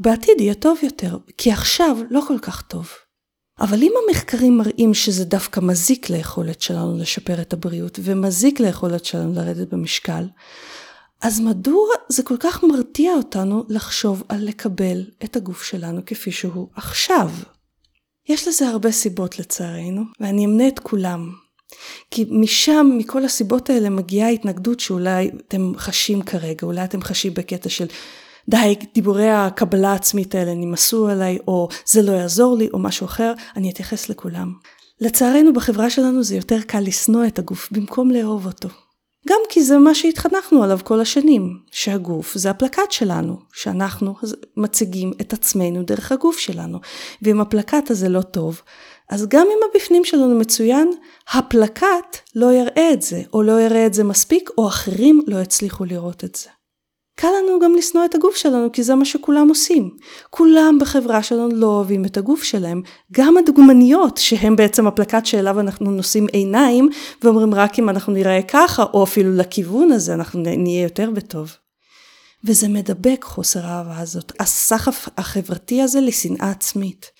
בעתיד 0.00 0.40
יהיה 0.40 0.54
טוב 0.54 0.78
יותר, 0.82 1.18
כי 1.38 1.52
עכשיו 1.52 1.96
לא 2.10 2.20
כל 2.28 2.38
כך 2.38 2.62
טוב. 2.62 2.88
אבל 3.60 3.82
אם 3.82 3.92
המחקרים 4.08 4.58
מראים 4.58 4.94
שזה 4.94 5.24
דווקא 5.24 5.60
מזיק 5.60 6.10
ליכולת 6.10 6.62
שלנו 6.62 6.98
לשפר 6.98 7.40
את 7.40 7.52
הבריאות 7.52 7.98
ומזיק 8.02 8.60
ליכולת 8.60 9.04
שלנו 9.04 9.32
לרדת 9.34 9.68
במשקל, 9.68 10.24
אז 11.22 11.40
מדוע 11.40 11.88
זה 12.08 12.22
כל 12.22 12.36
כך 12.40 12.64
מרתיע 12.64 13.12
אותנו 13.12 13.64
לחשוב 13.68 14.22
על 14.28 14.48
לקבל 14.48 15.04
את 15.24 15.36
הגוף 15.36 15.62
שלנו 15.62 16.00
כפי 16.06 16.32
שהוא 16.32 16.68
עכשיו? 16.74 17.30
יש 18.28 18.48
לזה 18.48 18.68
הרבה 18.68 18.92
סיבות 18.92 19.38
לצערנו, 19.38 20.02
ואני 20.20 20.44
אמנה 20.44 20.68
את 20.68 20.78
כולם. 20.78 21.32
כי 22.10 22.24
משם, 22.30 22.90
מכל 22.98 23.24
הסיבות 23.24 23.70
האלה, 23.70 23.90
מגיעה 23.90 24.28
התנגדות 24.28 24.80
שאולי 24.80 25.30
אתם 25.48 25.72
חשים 25.76 26.22
כרגע, 26.22 26.66
אולי 26.66 26.84
אתם 26.84 27.02
חשים 27.02 27.34
בקטע 27.34 27.68
של 27.68 27.86
די, 28.50 28.76
דיבורי 28.94 29.30
הקבלה 29.30 29.92
העצמית 29.92 30.34
האלה 30.34 30.54
נמאסו 30.54 31.08
עליי, 31.08 31.38
או 31.48 31.68
זה 31.86 32.02
לא 32.02 32.12
יעזור 32.12 32.56
לי, 32.56 32.68
או 32.72 32.78
משהו 32.78 33.04
אחר, 33.06 33.32
אני 33.56 33.70
אתייחס 33.70 34.08
לכולם. 34.08 34.52
לצערנו 35.00 35.52
בחברה 35.52 35.90
שלנו 35.90 36.22
זה 36.22 36.36
יותר 36.36 36.60
קל 36.66 36.80
לשנוא 36.80 37.26
את 37.26 37.38
הגוף 37.38 37.68
במקום 37.72 38.10
לאהוב 38.10 38.46
אותו. 38.46 38.68
גם 39.28 39.40
כי 39.48 39.62
זה 39.62 39.78
מה 39.78 39.94
שהתחנכנו 39.94 40.62
עליו 40.62 40.78
כל 40.84 41.00
השנים, 41.00 41.58
שהגוף 41.70 42.34
זה 42.34 42.50
הפלקט 42.50 42.90
שלנו, 42.90 43.38
שאנחנו 43.52 44.14
מציגים 44.56 45.12
את 45.20 45.32
עצמנו 45.32 45.82
דרך 45.82 46.12
הגוף 46.12 46.38
שלנו, 46.38 46.78
ואם 47.22 47.40
הפלקט 47.40 47.90
הזה 47.90 48.08
לא 48.08 48.22
טוב, 48.22 48.62
אז 49.10 49.26
גם 49.28 49.46
אם 49.46 49.58
הבפנים 49.70 50.04
שלנו 50.04 50.38
מצוין, 50.38 50.90
הפלקט 51.32 52.16
לא 52.34 52.52
יראה 52.52 52.92
את 52.92 53.02
זה, 53.02 53.22
או 53.32 53.42
לא 53.42 53.60
יראה 53.60 53.86
את 53.86 53.94
זה 53.94 54.04
מספיק, 54.04 54.50
או 54.58 54.68
אחרים 54.68 55.22
לא 55.26 55.38
יצליחו 55.38 55.84
לראות 55.84 56.24
את 56.24 56.34
זה. 56.34 56.59
קל 57.20 57.28
לנו 57.42 57.60
גם 57.60 57.74
לשנוא 57.74 58.04
את 58.04 58.14
הגוף 58.14 58.36
שלנו, 58.36 58.72
כי 58.72 58.82
זה 58.82 58.94
מה 58.94 59.04
שכולם 59.04 59.48
עושים. 59.48 59.90
כולם 60.30 60.78
בחברה 60.80 61.22
שלנו 61.22 61.48
לא 61.48 61.66
אוהבים 61.66 62.04
את 62.04 62.16
הגוף 62.16 62.42
שלהם. 62.42 62.82
גם 63.12 63.36
הדוגמניות, 63.36 64.16
שהן 64.16 64.56
בעצם 64.56 64.86
הפלקט 64.86 65.26
שאליו 65.26 65.60
אנחנו 65.60 65.90
נושאים 65.90 66.26
עיניים, 66.32 66.88
ואומרים 67.22 67.54
רק 67.54 67.78
אם 67.78 67.88
אנחנו 67.88 68.12
נראה 68.12 68.42
ככה, 68.42 68.84
או 68.94 69.04
אפילו 69.04 69.36
לכיוון 69.36 69.92
הזה, 69.92 70.14
אנחנו 70.14 70.40
נהיה 70.40 70.82
יותר 70.82 71.10
בטוב. 71.10 71.52
וזה 72.44 72.68
מדבק 72.68 73.24
חוסר 73.24 73.66
האהבה 73.66 73.98
הזאת, 73.98 74.32
הסחף 74.40 75.08
החברתי 75.18 75.82
הזה 75.82 76.00
לשנאה 76.00 76.50
עצמית. 76.50 77.10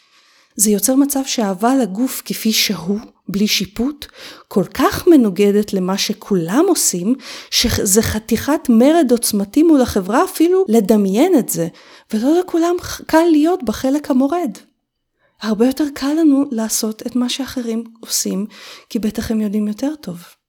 זה 0.56 0.70
יוצר 0.70 0.94
מצב 0.94 1.22
שאהבה 1.26 1.74
לגוף 1.74 2.22
כפי 2.24 2.52
שהוא, 2.52 2.98
בלי 3.32 3.46
שיפוט, 3.46 4.06
כל 4.48 4.64
כך 4.74 5.06
מנוגדת 5.08 5.72
למה 5.72 5.98
שכולם 5.98 6.64
עושים, 6.68 7.14
שזה 7.50 8.02
חתיכת 8.02 8.60
מרד 8.68 9.08
עוצמתי 9.10 9.62
מול 9.62 9.80
החברה 9.80 10.24
אפילו 10.24 10.64
לדמיין 10.68 11.38
את 11.38 11.48
זה, 11.48 11.68
ולא 12.12 12.40
לכולם 12.40 12.74
קל 13.06 13.24
להיות 13.30 13.62
בחלק 13.62 14.10
המורד. 14.10 14.50
הרבה 15.42 15.66
יותר 15.66 15.84
קל 15.94 16.12
לנו 16.12 16.44
לעשות 16.50 17.02
את 17.06 17.16
מה 17.16 17.28
שאחרים 17.28 17.84
עושים, 18.00 18.46
כי 18.88 18.98
בטח 18.98 19.30
הם 19.30 19.40
יודעים 19.40 19.68
יותר 19.68 19.94
טוב. 20.00 20.39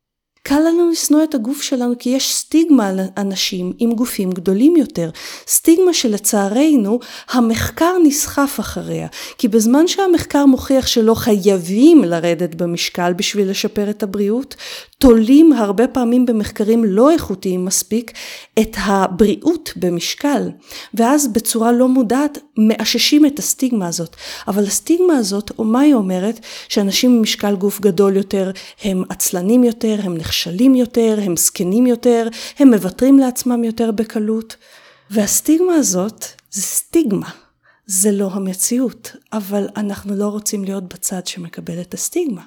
קל 0.43 0.59
לנו 0.59 0.89
לשנוא 0.89 1.23
את 1.23 1.35
הגוף 1.35 1.61
שלנו 1.61 1.93
כי 1.99 2.09
יש 2.09 2.35
סטיגמה 2.35 2.87
על 2.87 2.99
אנשים 3.17 3.73
עם 3.77 3.91
גופים 3.93 4.31
גדולים 4.31 4.75
יותר. 4.75 5.09
סטיגמה 5.47 5.93
שלצערנו 5.93 6.99
המחקר 7.29 7.93
נסחף 8.03 8.57
אחריה. 8.59 9.07
כי 9.37 9.47
בזמן 9.47 9.87
שהמחקר 9.87 10.45
מוכיח 10.45 10.87
שלא 10.87 11.13
חייבים 11.13 12.03
לרדת 12.03 12.55
במשקל 12.55 13.13
בשביל 13.13 13.49
לשפר 13.49 13.89
את 13.89 14.03
הבריאות, 14.03 14.55
תולים 15.01 15.53
הרבה 15.53 15.87
פעמים 15.87 16.25
במחקרים 16.25 16.85
לא 16.85 17.11
איכותיים 17.11 17.65
מספיק 17.65 18.11
את 18.59 18.75
הבריאות 18.77 19.73
במשקל, 19.75 20.49
ואז 20.93 21.27
בצורה 21.27 21.71
לא 21.71 21.87
מודעת 21.87 22.37
מאששים 22.57 23.25
את 23.25 23.39
הסטיגמה 23.39 23.87
הזאת. 23.87 24.15
אבל 24.47 24.63
הסטיגמה 24.63 25.13
הזאת, 25.13 25.51
או 25.59 25.63
מה 25.63 25.79
היא 25.79 25.93
אומרת? 25.93 26.39
שאנשים 26.69 27.11
עם 27.11 27.21
משקל 27.21 27.55
גוף 27.55 27.79
גדול 27.79 28.15
יותר 28.15 28.51
הם 28.83 29.03
עצלנים 29.09 29.63
יותר, 29.63 29.95
הם 30.03 30.17
נכשלים 30.17 30.75
יותר, 30.75 31.19
הם 31.21 31.37
זקנים 31.37 31.87
יותר, 31.87 32.27
הם 32.59 32.73
מוותרים 32.73 33.19
לעצמם 33.19 33.63
יותר 33.63 33.91
בקלות. 33.91 34.55
והסטיגמה 35.09 35.73
הזאת 35.73 36.25
זה 36.51 36.61
סטיגמה. 36.61 37.29
זה 37.85 38.11
לא 38.11 38.29
המציאות, 38.33 39.15
אבל 39.33 39.67
אנחנו 39.77 40.15
לא 40.15 40.27
רוצים 40.27 40.63
להיות 40.63 40.93
בצד 40.93 41.27
שמקבל 41.27 41.81
את 41.81 41.93
הסטיגמה. 41.93 42.41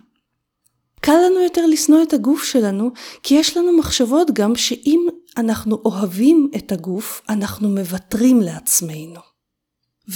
קל 1.05 1.17
לנו 1.27 1.41
יותר 1.41 1.67
לשנוא 1.67 2.03
את 2.03 2.13
הגוף 2.13 2.45
שלנו, 2.45 2.91
כי 3.23 3.35
יש 3.35 3.57
לנו 3.57 3.79
מחשבות 3.79 4.31
גם 4.31 4.57
שאם 4.57 5.07
אנחנו 5.37 5.83
אוהבים 5.85 6.51
את 6.57 6.73
הגוף, 6.73 7.23
אנחנו 7.29 7.69
מוותרים 7.69 8.41
לעצמנו. 8.41 9.21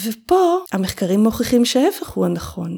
ופה 0.05 0.59
המחקרים 0.73 1.21
מוכיחים 1.21 1.65
שההפך 1.65 2.09
הוא 2.09 2.27
הנכון. 2.27 2.77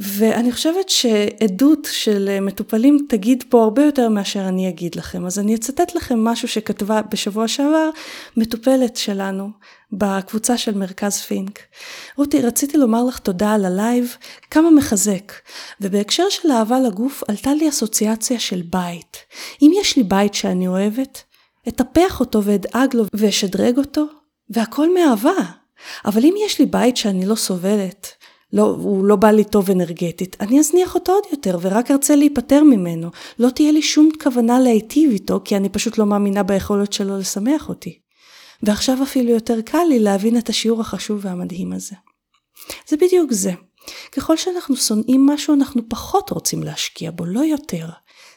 ואני 0.00 0.52
חושבת 0.52 0.88
שעדות 0.88 1.88
של 1.90 2.40
מטופלים 2.40 3.06
תגיד 3.08 3.44
פה 3.48 3.62
הרבה 3.62 3.84
יותר 3.84 4.08
מאשר 4.08 4.48
אני 4.48 4.68
אגיד 4.68 4.94
לכם. 4.94 5.26
אז 5.26 5.38
אני 5.38 5.54
אצטט 5.54 5.94
לכם 5.94 6.24
משהו 6.24 6.48
שכתבה 6.48 7.02
בשבוע 7.02 7.48
שעבר 7.48 7.90
מטופלת 8.36 8.96
שלנו 8.96 9.50
בקבוצה 9.92 10.58
של 10.58 10.78
מרכז 10.78 11.20
פינק. 11.20 11.60
רותי, 12.16 12.42
רציתי 12.42 12.78
לומר 12.78 13.04
לך 13.04 13.18
תודה 13.18 13.52
על 13.52 13.64
הלייב, 13.64 14.16
כמה 14.50 14.70
מחזק. 14.70 15.32
ובהקשר 15.80 16.24
של 16.30 16.50
אהבה 16.50 16.80
לגוף 16.80 17.22
עלתה 17.28 17.54
לי 17.54 17.68
אסוציאציה 17.68 18.38
של 18.38 18.62
בית. 18.62 19.16
אם 19.62 19.70
יש 19.80 19.96
לי 19.96 20.02
בית 20.02 20.34
שאני 20.34 20.68
אוהבת, 20.68 21.22
אטפח 21.68 22.20
אותו 22.20 22.44
ואדאג 22.44 22.96
לו 22.96 23.04
ואשדרג 23.12 23.78
אותו, 23.78 24.04
והכל 24.50 24.94
מאהבה. 24.94 25.58
אבל 26.04 26.24
אם 26.24 26.34
יש 26.46 26.58
לי 26.58 26.66
בית 26.66 26.96
שאני 26.96 27.26
לא 27.26 27.34
סובלת, 27.34 28.17
לא, 28.52 28.62
הוא 28.62 29.04
לא 29.04 29.16
בא 29.16 29.30
לי 29.30 29.44
טוב 29.44 29.70
אנרגטית, 29.70 30.36
אני 30.40 30.60
אזניח 30.60 30.94
אותו 30.94 31.12
עוד 31.12 31.24
יותר 31.32 31.58
ורק 31.60 31.90
ארצה 31.90 32.16
להיפטר 32.16 32.62
ממנו. 32.62 33.10
לא 33.38 33.50
תהיה 33.50 33.72
לי 33.72 33.82
שום 33.82 34.08
כוונה 34.22 34.60
להיטיב 34.60 35.10
איתו, 35.10 35.40
כי 35.44 35.56
אני 35.56 35.68
פשוט 35.68 35.98
לא 35.98 36.06
מאמינה 36.06 36.42
ביכולת 36.42 36.92
שלו 36.92 37.18
לשמח 37.18 37.68
אותי. 37.68 37.98
ועכשיו 38.62 39.02
אפילו 39.02 39.30
יותר 39.30 39.60
קל 39.60 39.84
לי 39.88 39.98
להבין 39.98 40.38
את 40.38 40.48
השיעור 40.48 40.80
החשוב 40.80 41.20
והמדהים 41.22 41.72
הזה. 41.72 41.96
זה 42.88 42.96
בדיוק 42.96 43.32
זה. 43.32 43.52
ככל 44.12 44.36
שאנחנו 44.36 44.76
שונאים 44.76 45.26
משהו, 45.26 45.54
אנחנו 45.54 45.82
פחות 45.88 46.30
רוצים 46.30 46.62
להשקיע 46.62 47.10
בו, 47.10 47.24
לא 47.24 47.40
יותר. 47.40 47.88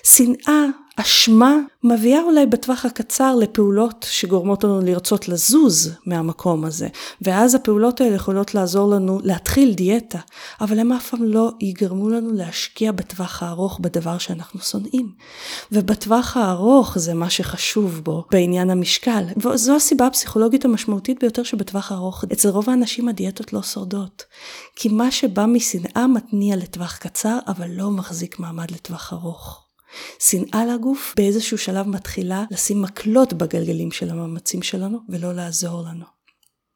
שנאה, 0.03 0.65
אשמה, 0.95 1.55
מביאה 1.83 2.21
אולי 2.21 2.45
בטווח 2.45 2.85
הקצר 2.85 3.35
לפעולות 3.35 4.05
שגורמות 4.09 4.63
לנו 4.63 4.81
לרצות 4.81 5.27
לזוז 5.27 5.91
מהמקום 6.05 6.65
הזה, 6.65 6.87
ואז 7.21 7.55
הפעולות 7.55 8.01
האלה 8.01 8.15
יכולות 8.15 8.55
לעזור 8.55 8.89
לנו 8.89 9.19
להתחיל 9.23 9.73
דיאטה, 9.73 10.19
אבל 10.61 10.79
הם 10.79 10.91
אף 10.91 11.09
פעם 11.09 11.23
לא 11.23 11.51
יגרמו 11.59 12.09
לנו 12.09 12.33
להשקיע 12.33 12.91
בטווח 12.91 13.43
הארוך 13.43 13.79
בדבר 13.79 14.17
שאנחנו 14.17 14.59
שונאים. 14.59 15.11
ובטווח 15.71 16.37
הארוך 16.37 16.97
זה 16.97 17.13
מה 17.13 17.29
שחשוב 17.29 18.01
בו 18.03 18.23
בעניין 18.31 18.69
המשקל. 18.69 19.23
וזו 19.37 19.75
הסיבה 19.75 20.07
הפסיכולוגית 20.07 20.65
המשמעותית 20.65 21.19
ביותר 21.19 21.43
שבטווח 21.43 21.91
הארוך 21.91 22.23
אצל 22.33 22.49
רוב 22.49 22.69
האנשים 22.69 23.07
הדיאטות 23.07 23.53
לא 23.53 23.61
שורדות. 23.61 24.23
כי 24.75 24.89
מה 24.89 25.11
שבא 25.11 25.45
משנאה 25.45 26.07
מתניע 26.07 26.55
לטווח 26.55 26.97
קצר, 26.97 27.39
אבל 27.47 27.67
לא 27.69 27.91
מחזיק 27.91 28.39
מעמד 28.39 28.71
לטווח 28.71 29.13
ארוך. 29.13 29.70
שנאה 30.19 30.65
לגוף 30.65 31.13
באיזשהו 31.17 31.57
שלב 31.57 31.87
מתחילה 31.87 32.43
לשים 32.51 32.81
מקלות 32.81 33.33
בגלגלים 33.33 33.91
של 33.91 34.09
המאמצים 34.09 34.61
שלנו 34.61 34.99
ולא 35.09 35.33
לעזור 35.33 35.81
לנו. 35.81 36.05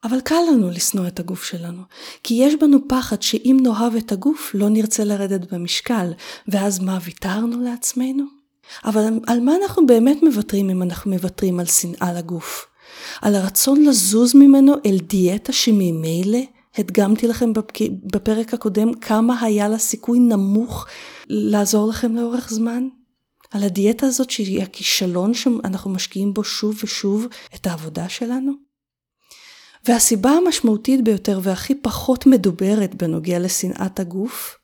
אבל 0.04 0.22
קל 0.22 0.42
לנו 0.52 0.70
לשנוא 0.70 1.08
את 1.08 1.20
הגוף 1.20 1.44
שלנו, 1.44 1.82
כי 2.24 2.34
יש 2.34 2.56
בנו 2.56 2.78
פחד 2.88 3.22
שאם 3.22 3.58
נאהב 3.62 3.96
את 3.96 4.12
הגוף 4.12 4.52
לא 4.54 4.70
נרצה 4.70 5.04
לרדת 5.04 5.54
במשקל, 5.54 6.12
ואז 6.48 6.80
מה 6.80 6.98
ויתרנו 7.04 7.62
לעצמנו? 7.62 8.24
אבל 8.86 9.20
על 9.28 9.40
מה 9.40 9.56
אנחנו 9.62 9.86
באמת 9.86 10.24
מוותרים 10.24 10.70
אם 10.70 10.84
אנחנו 10.84 11.12
מוותרים 11.12 11.60
על 11.60 11.66
שנאה 11.66 12.14
לגוף? 12.14 12.68
על 13.22 13.36
הרצון 13.36 13.84
לזוז 13.84 14.36
ממנו 14.36 14.74
אל 14.86 14.98
דיאטה 14.98 15.54
שממילא 15.54 16.40
הדגמתי 16.78 17.28
לכם 17.28 17.54
בפרק 18.14 18.54
הקודם 18.54 18.94
כמה 18.94 19.42
היה 19.42 19.70
לה 19.70 19.78
סיכוי 19.78 20.20
נמוך 20.20 20.86
לעזור 21.28 21.88
לכם 21.90 22.16
לאורך 22.16 22.50
זמן? 22.50 22.88
על 23.56 23.64
הדיאטה 23.64 24.06
הזאת 24.08 24.30
שהיא 24.30 24.64
הכישלון 24.64 25.34
שאנחנו 25.34 25.92
משקיעים 25.92 26.34
בו 26.34 26.44
שוב 26.44 26.80
ושוב 26.84 27.28
את 27.56 27.68
העבודה 27.68 28.10
שלנו? 28.10 28.52
והסיבה 29.86 30.30
המשמעותית 30.32 31.04
ביותר 31.04 31.40
והכי 31.44 31.76
פחות 31.76 32.26
מדוברת 32.26 32.96
בנוגע 32.96 33.40
לשנאת 33.40 34.00
הגוף, 34.00 34.56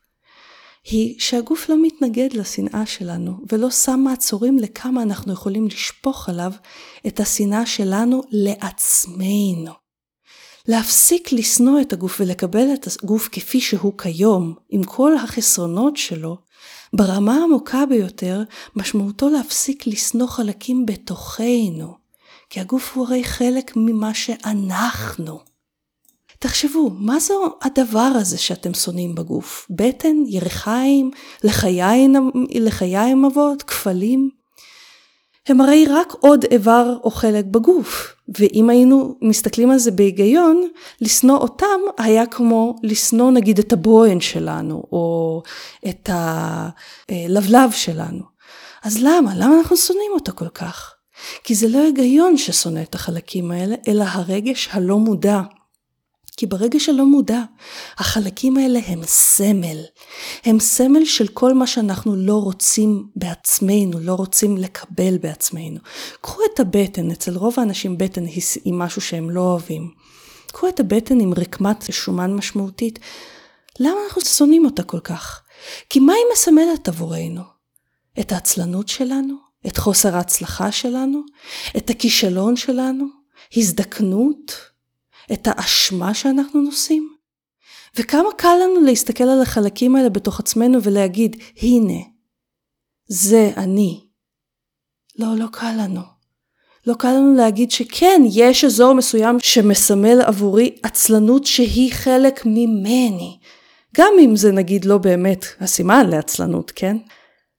היא 0.84 1.20
שהגוף 1.20 1.68
לא 1.68 1.76
מתנגד 1.82 2.32
לשנאה 2.32 2.86
שלנו 2.86 3.36
ולא 3.52 3.70
שם 3.70 4.00
מעצורים 4.04 4.58
לכמה 4.58 5.02
אנחנו 5.02 5.32
יכולים 5.32 5.66
לשפוך 5.66 6.28
עליו 6.28 6.52
את 7.06 7.20
השנאה 7.20 7.66
שלנו 7.66 8.22
לעצמנו. 8.30 9.72
להפסיק 10.68 11.32
לשנוא 11.32 11.80
את 11.80 11.92
הגוף 11.92 12.20
ולקבל 12.20 12.66
את 12.74 12.88
הגוף 13.02 13.28
כפי 13.32 13.60
שהוא 13.60 13.98
כיום, 13.98 14.54
עם 14.70 14.84
כל 14.84 15.16
החסרונות 15.16 15.96
שלו, 15.96 16.38
ברמה 16.92 17.34
העמוקה 17.34 17.86
ביותר, 17.86 18.42
משמעותו 18.76 19.28
להפסיק 19.28 19.86
לשנוא 19.86 20.26
חלקים 20.26 20.86
בתוכנו, 20.86 21.94
כי 22.50 22.60
הגוף 22.60 22.96
הוא 22.96 23.06
הרי 23.06 23.24
חלק 23.24 23.72
ממה 23.76 24.14
שאנחנו. 24.14 25.40
תחשבו, 26.38 26.90
מה 26.90 27.20
זה 27.20 27.34
הדבר 27.62 28.12
הזה 28.14 28.38
שאתם 28.38 28.74
שונאים 28.74 29.14
בגוף? 29.14 29.66
בטן, 29.70 30.16
ירחיים, 30.26 31.10
לחיים, 31.44 32.14
לחיים 32.54 33.24
אבות, 33.24 33.62
כפלים? 33.62 34.41
הם 35.48 35.60
הרי 35.60 35.86
רק 35.90 36.12
עוד 36.20 36.44
איבר 36.50 36.96
או 37.04 37.10
חלק 37.10 37.44
בגוף, 37.44 38.14
ואם 38.38 38.70
היינו 38.70 39.14
מסתכלים 39.22 39.70
על 39.70 39.78
זה 39.78 39.90
בהיגיון, 39.90 40.68
לשנוא 41.00 41.38
אותם 41.38 41.80
היה 41.98 42.26
כמו 42.26 42.76
לשנוא 42.82 43.30
נגיד 43.30 43.58
את 43.58 43.72
הבוהן 43.72 44.20
שלנו, 44.20 44.82
או 44.92 45.42
את 45.88 46.10
הלבלב 46.12 47.70
שלנו. 47.70 48.22
אז 48.82 48.98
למה? 49.02 49.32
למה 49.36 49.58
אנחנו 49.58 49.76
שונאים 49.76 50.10
אותו 50.14 50.32
כל 50.34 50.48
כך? 50.48 50.94
כי 51.44 51.54
זה 51.54 51.68
לא 51.68 51.78
היגיון 51.78 52.36
ששונא 52.36 52.80
את 52.82 52.94
החלקים 52.94 53.50
האלה, 53.50 53.74
אלא 53.88 54.04
הרגש 54.08 54.68
הלא 54.72 54.98
מודע. 54.98 55.40
כי 56.36 56.46
ברגע 56.46 56.80
שלא 56.80 57.06
מודע, 57.06 57.42
החלקים 57.98 58.56
האלה 58.56 58.80
הם 58.86 59.00
סמל. 59.04 59.78
הם 60.44 60.60
סמל 60.60 61.04
של 61.04 61.28
כל 61.28 61.54
מה 61.54 61.66
שאנחנו 61.66 62.16
לא 62.16 62.34
רוצים 62.34 63.06
בעצמנו, 63.16 64.00
לא 64.00 64.14
רוצים 64.14 64.56
לקבל 64.56 65.18
בעצמנו. 65.18 65.80
קחו 66.20 66.40
את 66.54 66.60
הבטן, 66.60 67.10
אצל 67.10 67.36
רוב 67.36 67.54
האנשים 67.56 67.98
בטן 67.98 68.24
היא 68.64 68.74
משהו 68.74 69.00
שהם 69.00 69.30
לא 69.30 69.40
אוהבים. 69.40 69.90
קחו 70.52 70.68
את 70.68 70.80
הבטן 70.80 71.20
עם 71.20 71.32
רקמת 71.34 71.92
שומן 71.92 72.34
משמעותית. 72.34 72.98
למה 73.80 73.96
אנחנו 74.06 74.20
שונאים 74.20 74.64
אותה 74.64 74.82
כל 74.82 75.00
כך? 75.00 75.42
כי 75.90 76.00
מה 76.00 76.12
היא 76.12 76.24
מסמלת 76.32 76.88
עבורנו? 76.88 77.42
את 78.20 78.32
העצלנות 78.32 78.88
שלנו? 78.88 79.34
את 79.66 79.76
חוסר 79.76 80.16
ההצלחה 80.16 80.72
שלנו? 80.72 81.22
את 81.76 81.90
הכישלון 81.90 82.56
שלנו? 82.56 83.06
הזדקנות? 83.56 84.71
את 85.32 85.48
האשמה 85.50 86.14
שאנחנו 86.14 86.62
נושאים? 86.62 87.14
וכמה 87.96 88.28
קל 88.36 88.56
לנו 88.64 88.80
להסתכל 88.80 89.24
על 89.24 89.42
החלקים 89.42 89.96
האלה 89.96 90.08
בתוך 90.08 90.40
עצמנו 90.40 90.82
ולהגיד, 90.82 91.36
הנה, 91.62 92.02
זה 93.08 93.50
אני. 93.56 94.00
לא, 95.18 95.36
לא 95.36 95.46
קל 95.52 95.74
לנו. 95.78 96.00
לא 96.86 96.94
קל 96.94 97.12
לנו 97.12 97.34
להגיד 97.34 97.70
שכן, 97.70 98.22
יש 98.32 98.64
אזור 98.64 98.94
מסוים 98.94 99.36
שמסמל 99.40 100.20
עבורי 100.20 100.76
עצלנות 100.82 101.46
שהיא 101.46 101.92
חלק 101.92 102.42
ממני. 102.46 103.38
גם 103.96 104.12
אם 104.24 104.36
זה 104.36 104.52
נגיד 104.52 104.84
לא 104.84 104.98
באמת 104.98 105.46
הסימן 105.60 106.10
לעצלנות, 106.10 106.72
כן? 106.74 106.96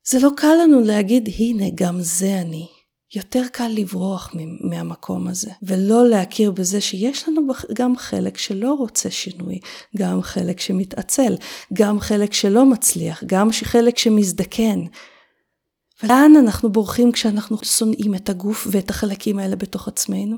זה 0.07 0.19
לא 0.19 0.29
קל 0.37 0.55
לנו 0.63 0.81
להגיד, 0.81 1.29
הנה, 1.37 1.65
גם 1.75 1.95
זה 1.99 2.41
אני. 2.41 2.67
יותר 3.15 3.43
קל 3.51 3.67
לברוח 3.67 4.31
מהמקום 4.61 5.27
הזה, 5.27 5.51
ולא 5.63 6.07
להכיר 6.07 6.51
בזה 6.51 6.81
שיש 6.81 7.29
לנו 7.29 7.41
גם 7.73 7.97
חלק 7.97 8.37
שלא 8.37 8.73
רוצה 8.73 9.11
שינוי, 9.11 9.59
גם 9.97 10.21
חלק 10.21 10.59
שמתעצל, 10.59 11.35
גם 11.73 11.99
חלק 11.99 12.33
שלא 12.33 12.65
מצליח, 12.65 13.23
גם 13.25 13.49
חלק 13.51 13.97
שמזדקן. 13.97 14.79
ולאן 16.03 16.33
אנחנו 16.39 16.71
בורחים 16.71 17.11
כשאנחנו 17.11 17.57
שונאים 17.63 18.15
את 18.15 18.29
הגוף 18.29 18.67
ואת 18.71 18.89
החלקים 18.89 19.39
האלה 19.39 19.55
בתוך 19.55 19.87
עצמנו? 19.87 20.37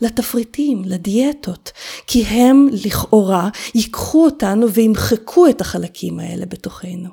לתפריטים, 0.00 0.82
לדיאטות, 0.84 1.72
כי 2.06 2.24
הם 2.24 2.68
לכאורה 2.84 3.48
ייקחו 3.74 4.24
אותנו 4.24 4.70
וימחקו 4.70 5.48
את 5.48 5.60
החלקים 5.60 6.18
האלה 6.18 6.46
בתוכנו. 6.46 7.10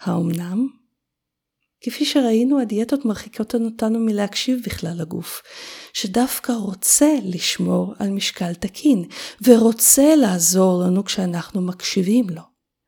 האומנם? 0.00 0.81
כפי 1.82 2.04
שראינו, 2.04 2.60
הדיאטות 2.60 3.04
מרחיקות 3.04 3.54
אותנו 3.54 3.98
מלהקשיב 3.98 4.60
בכלל 4.66 4.94
לגוף, 4.96 5.42
שדווקא 5.92 6.52
רוצה 6.52 7.14
לשמור 7.24 7.94
על 7.98 8.10
משקל 8.10 8.54
תקין, 8.54 9.04
ורוצה 9.42 10.16
לעזור 10.16 10.82
לנו 10.82 11.04
כשאנחנו 11.04 11.62
מקשיבים 11.62 12.30
לו. 12.30 12.42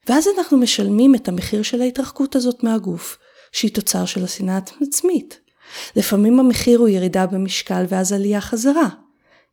ואז 0.08 0.28
אנחנו 0.38 0.58
משלמים 0.58 1.14
את 1.14 1.28
המחיר 1.28 1.62
של 1.62 1.82
ההתרחקות 1.82 2.36
הזאת 2.36 2.62
מהגוף, 2.62 3.18
שהיא 3.52 3.74
תוצר 3.74 4.04
של 4.04 4.24
השנאה 4.24 4.58
העצמית. 4.80 5.40
לפעמים 5.96 6.40
המחיר 6.40 6.78
הוא 6.78 6.88
ירידה 6.88 7.26
במשקל 7.26 7.84
ואז 7.88 8.12
עלייה 8.12 8.40
חזרה. 8.40 8.88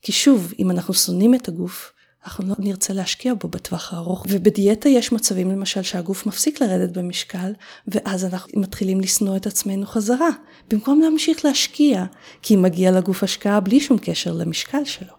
כי 0.01 0.11
שוב, 0.11 0.53
אם 0.59 0.71
אנחנו 0.71 0.93
שונאים 0.93 1.35
את 1.35 1.47
הגוף, 1.47 1.91
אנחנו 2.25 2.47
לא 2.47 2.55
נרצה 2.59 2.93
להשקיע 2.93 3.33
בו 3.33 3.47
בטווח 3.47 3.93
הארוך. 3.93 4.25
ובדיאטה 4.29 4.89
יש 4.89 5.11
מצבים 5.11 5.51
למשל 5.51 5.81
שהגוף 5.81 6.25
מפסיק 6.25 6.61
לרדת 6.61 6.97
במשקל, 6.97 7.53
ואז 7.87 8.25
אנחנו 8.25 8.61
מתחילים 8.61 9.01
לשנוא 9.01 9.35
את 9.35 9.47
עצמנו 9.47 9.85
חזרה, 9.85 10.29
במקום 10.71 11.01
להמשיך 11.01 11.45
להשקיע, 11.45 12.05
כי 12.41 12.55
מגיע 12.55 12.91
לגוף 12.91 13.23
השקעה 13.23 13.59
בלי 13.59 13.79
שום 13.79 13.97
קשר 14.01 14.33
למשקל 14.33 14.85
שלו. 14.85 15.13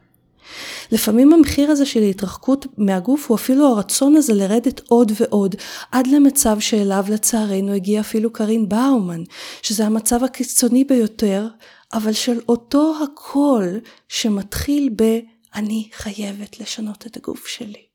לפעמים 0.92 1.32
המחיר 1.32 1.70
הזה 1.70 1.86
של 1.86 2.02
התרחקות 2.02 2.66
מהגוף 2.78 3.30
הוא 3.30 3.36
אפילו 3.36 3.66
הרצון 3.66 4.16
הזה 4.16 4.34
לרדת 4.34 4.80
עוד 4.88 5.12
ועוד, 5.20 5.54
עד 5.92 6.06
למצב 6.06 6.60
שאליו 6.60 7.04
לצערנו 7.08 7.72
הגיע 7.72 8.00
אפילו 8.00 8.32
קרין 8.32 8.68
באומן, 8.68 9.22
שזה 9.62 9.86
המצב 9.86 10.24
הקיצוני 10.24 10.84
ביותר, 10.84 11.46
אבל 11.92 12.12
של 12.12 12.40
אותו 12.48 12.94
הקול 13.04 13.80
שמתחיל 14.08 14.90
ב... 14.96 15.18
אני 15.54 15.88
חייבת 15.92 16.60
לשנות 16.60 17.06
את 17.06 17.16
הגוף 17.16 17.46
שלי. 17.46 17.86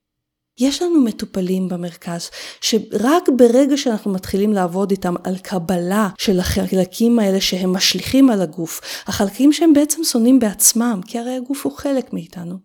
יש 0.59 0.81
לנו 0.81 1.03
מטופלים 1.03 1.69
במרכז 1.69 2.29
שרק 2.61 3.29
ברגע 3.37 3.77
שאנחנו 3.77 4.11
מתחילים 4.11 4.53
לעבוד 4.53 4.91
איתם 4.91 5.15
על 5.23 5.37
קבלה 5.37 6.09
של 6.17 6.39
החלקים 6.39 7.19
האלה 7.19 7.41
שהם 7.41 7.73
משליכים 7.73 8.29
על 8.29 8.41
הגוף, 8.41 8.81
החלקים 9.07 9.53
שהם 9.53 9.73
בעצם 9.73 10.03
שונאים 10.03 10.39
בעצמם, 10.39 11.01
כי 11.07 11.19
הרי 11.19 11.35
הגוף 11.35 11.65
הוא 11.65 11.77
חלק 11.77 12.13
מאיתנו, 12.13 12.57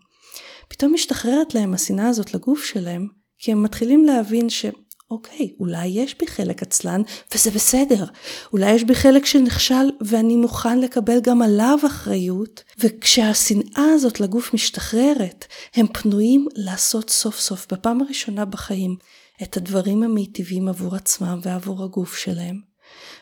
פתאום 0.68 0.94
משתחררת 0.94 1.54
להם 1.54 1.74
השנאה 1.74 2.08
הזאת 2.08 2.34
לגוף 2.34 2.64
שלהם, 2.64 3.08
כי 3.38 3.52
הם 3.52 3.62
מתחילים 3.62 4.04
להבין 4.04 4.50
ש... 4.50 4.66
אוקיי, 5.12 5.52
אולי 5.60 5.86
יש 5.86 6.18
בי 6.18 6.26
חלק 6.26 6.62
עצלן 6.62 7.02
וזה 7.34 7.50
בסדר. 7.50 8.04
אולי 8.52 8.70
יש 8.72 8.84
בי 8.84 8.94
חלק 8.94 9.26
שנכשל 9.26 9.90
ואני 10.00 10.36
מוכן 10.36 10.80
לקבל 10.80 11.20
גם 11.20 11.42
עליו 11.42 11.78
אחריות. 11.86 12.62
וכשהשנאה 12.78 13.84
הזאת 13.94 14.20
לגוף 14.20 14.54
משתחררת, 14.54 15.44
הם 15.74 15.86
פנויים 15.86 16.46
לעשות 16.54 17.10
סוף 17.10 17.40
סוף, 17.40 17.66
בפעם 17.72 18.02
הראשונה 18.02 18.44
בחיים, 18.44 18.96
את 19.42 19.56
הדברים 19.56 20.02
המיטיבים 20.02 20.68
עבור 20.68 20.96
עצמם 20.96 21.40
ועבור 21.42 21.84
הגוף 21.84 22.16
שלהם. 22.16 22.60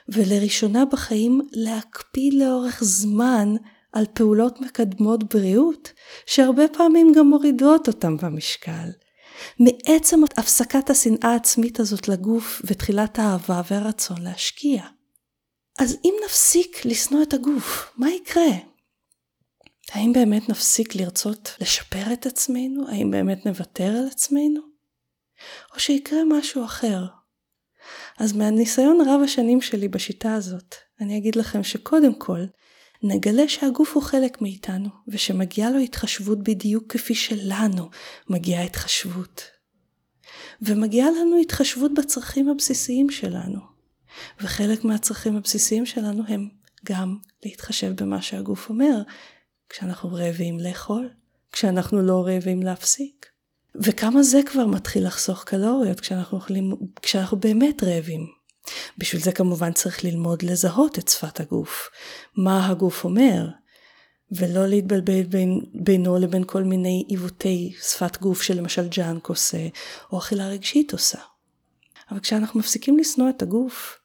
ולראשונה 0.08 0.84
בחיים 0.84 1.40
להקפיד 1.52 2.34
לאורך 2.34 2.84
זמן 2.84 3.54
על 3.92 4.04
פעולות 4.14 4.60
מקדמות 4.60 5.34
בריאות, 5.34 5.92
שהרבה 6.26 6.68
פעמים 6.68 7.12
גם 7.16 7.26
מורידות 7.26 7.88
אותם 7.88 8.16
במשקל. 8.16 8.90
מעצם 9.58 10.20
הפסקת 10.36 10.90
השנאה 10.90 11.32
העצמית 11.32 11.80
הזאת 11.80 12.08
לגוף 12.08 12.62
ותחילת 12.64 13.18
האהבה 13.18 13.62
והרצון 13.70 14.22
להשקיע. 14.22 14.82
אז 15.78 15.96
אם 16.04 16.14
נפסיק 16.24 16.84
לשנוא 16.84 17.22
את 17.22 17.34
הגוף, 17.34 17.92
מה 17.96 18.10
יקרה? 18.10 18.52
האם 19.92 20.12
באמת 20.12 20.48
נפסיק 20.48 20.94
לרצות 20.94 21.56
לשפר 21.60 22.12
את 22.12 22.26
עצמנו? 22.26 22.88
האם 22.88 23.10
באמת 23.10 23.46
נוותר 23.46 23.96
על 23.96 24.06
עצמנו? 24.06 24.60
או 25.74 25.80
שיקרה 25.80 26.18
משהו 26.28 26.64
אחר? 26.64 27.04
אז 28.18 28.32
מהניסיון 28.32 29.00
רב 29.08 29.20
השנים 29.24 29.60
שלי 29.60 29.88
בשיטה 29.88 30.34
הזאת, 30.34 30.74
אני 31.00 31.18
אגיד 31.18 31.36
לכם 31.36 31.62
שקודם 31.62 32.14
כל, 32.14 32.44
נגלה 33.02 33.48
שהגוף 33.48 33.94
הוא 33.94 34.02
חלק 34.02 34.42
מאיתנו, 34.42 34.88
ושמגיעה 35.08 35.70
לו 35.70 35.78
התחשבות 35.78 36.42
בדיוק 36.42 36.84
כפי 36.92 37.14
שלנו 37.14 37.90
מגיעה 38.28 38.62
התחשבות. 38.62 39.42
ומגיעה 40.62 41.10
לנו 41.10 41.38
התחשבות 41.40 41.94
בצרכים 41.94 42.48
הבסיסיים 42.48 43.10
שלנו. 43.10 43.60
וחלק 44.40 44.84
מהצרכים 44.84 45.36
הבסיסיים 45.36 45.86
שלנו 45.86 46.22
הם 46.28 46.48
גם 46.84 47.16
להתחשב 47.44 48.02
במה 48.02 48.22
שהגוף 48.22 48.68
אומר, 48.68 49.02
כשאנחנו 49.68 50.12
רעבים 50.12 50.60
לאכול, 50.60 51.10
כשאנחנו 51.52 52.02
לא 52.02 52.26
רעבים 52.26 52.62
להפסיק. 52.62 53.26
וכמה 53.74 54.22
זה 54.22 54.40
כבר 54.46 54.66
מתחיל 54.66 55.06
לחסוך 55.06 55.44
קלוריות 55.44 56.00
כשאנחנו, 56.00 56.38
אוכלים, 56.38 56.72
כשאנחנו 57.02 57.36
באמת 57.40 57.84
רעבים. 57.84 58.39
בשביל 58.98 59.22
זה 59.22 59.32
כמובן 59.32 59.72
צריך 59.72 60.04
ללמוד 60.04 60.42
לזהות 60.42 60.98
את 60.98 61.08
שפת 61.08 61.40
הגוף, 61.40 61.90
מה 62.36 62.68
הגוף 62.68 63.04
אומר, 63.04 63.48
ולא 64.32 64.66
להתבלבל 64.66 65.22
בין, 65.22 65.60
בינו 65.74 66.18
לבין 66.18 66.44
כל 66.46 66.62
מיני 66.62 67.04
עיוותי 67.08 67.72
שפת 67.82 68.20
גוף 68.20 68.42
שלמשל 68.42 68.88
ג'אנק 68.88 69.28
עושה, 69.28 69.68
או 70.12 70.18
אכילה 70.18 70.48
רגשית 70.48 70.92
עושה. 70.92 71.18
אבל 72.10 72.20
כשאנחנו 72.20 72.60
מפסיקים 72.60 72.98
לשנוא 72.98 73.28
את 73.28 73.42
הגוף, 73.42 73.98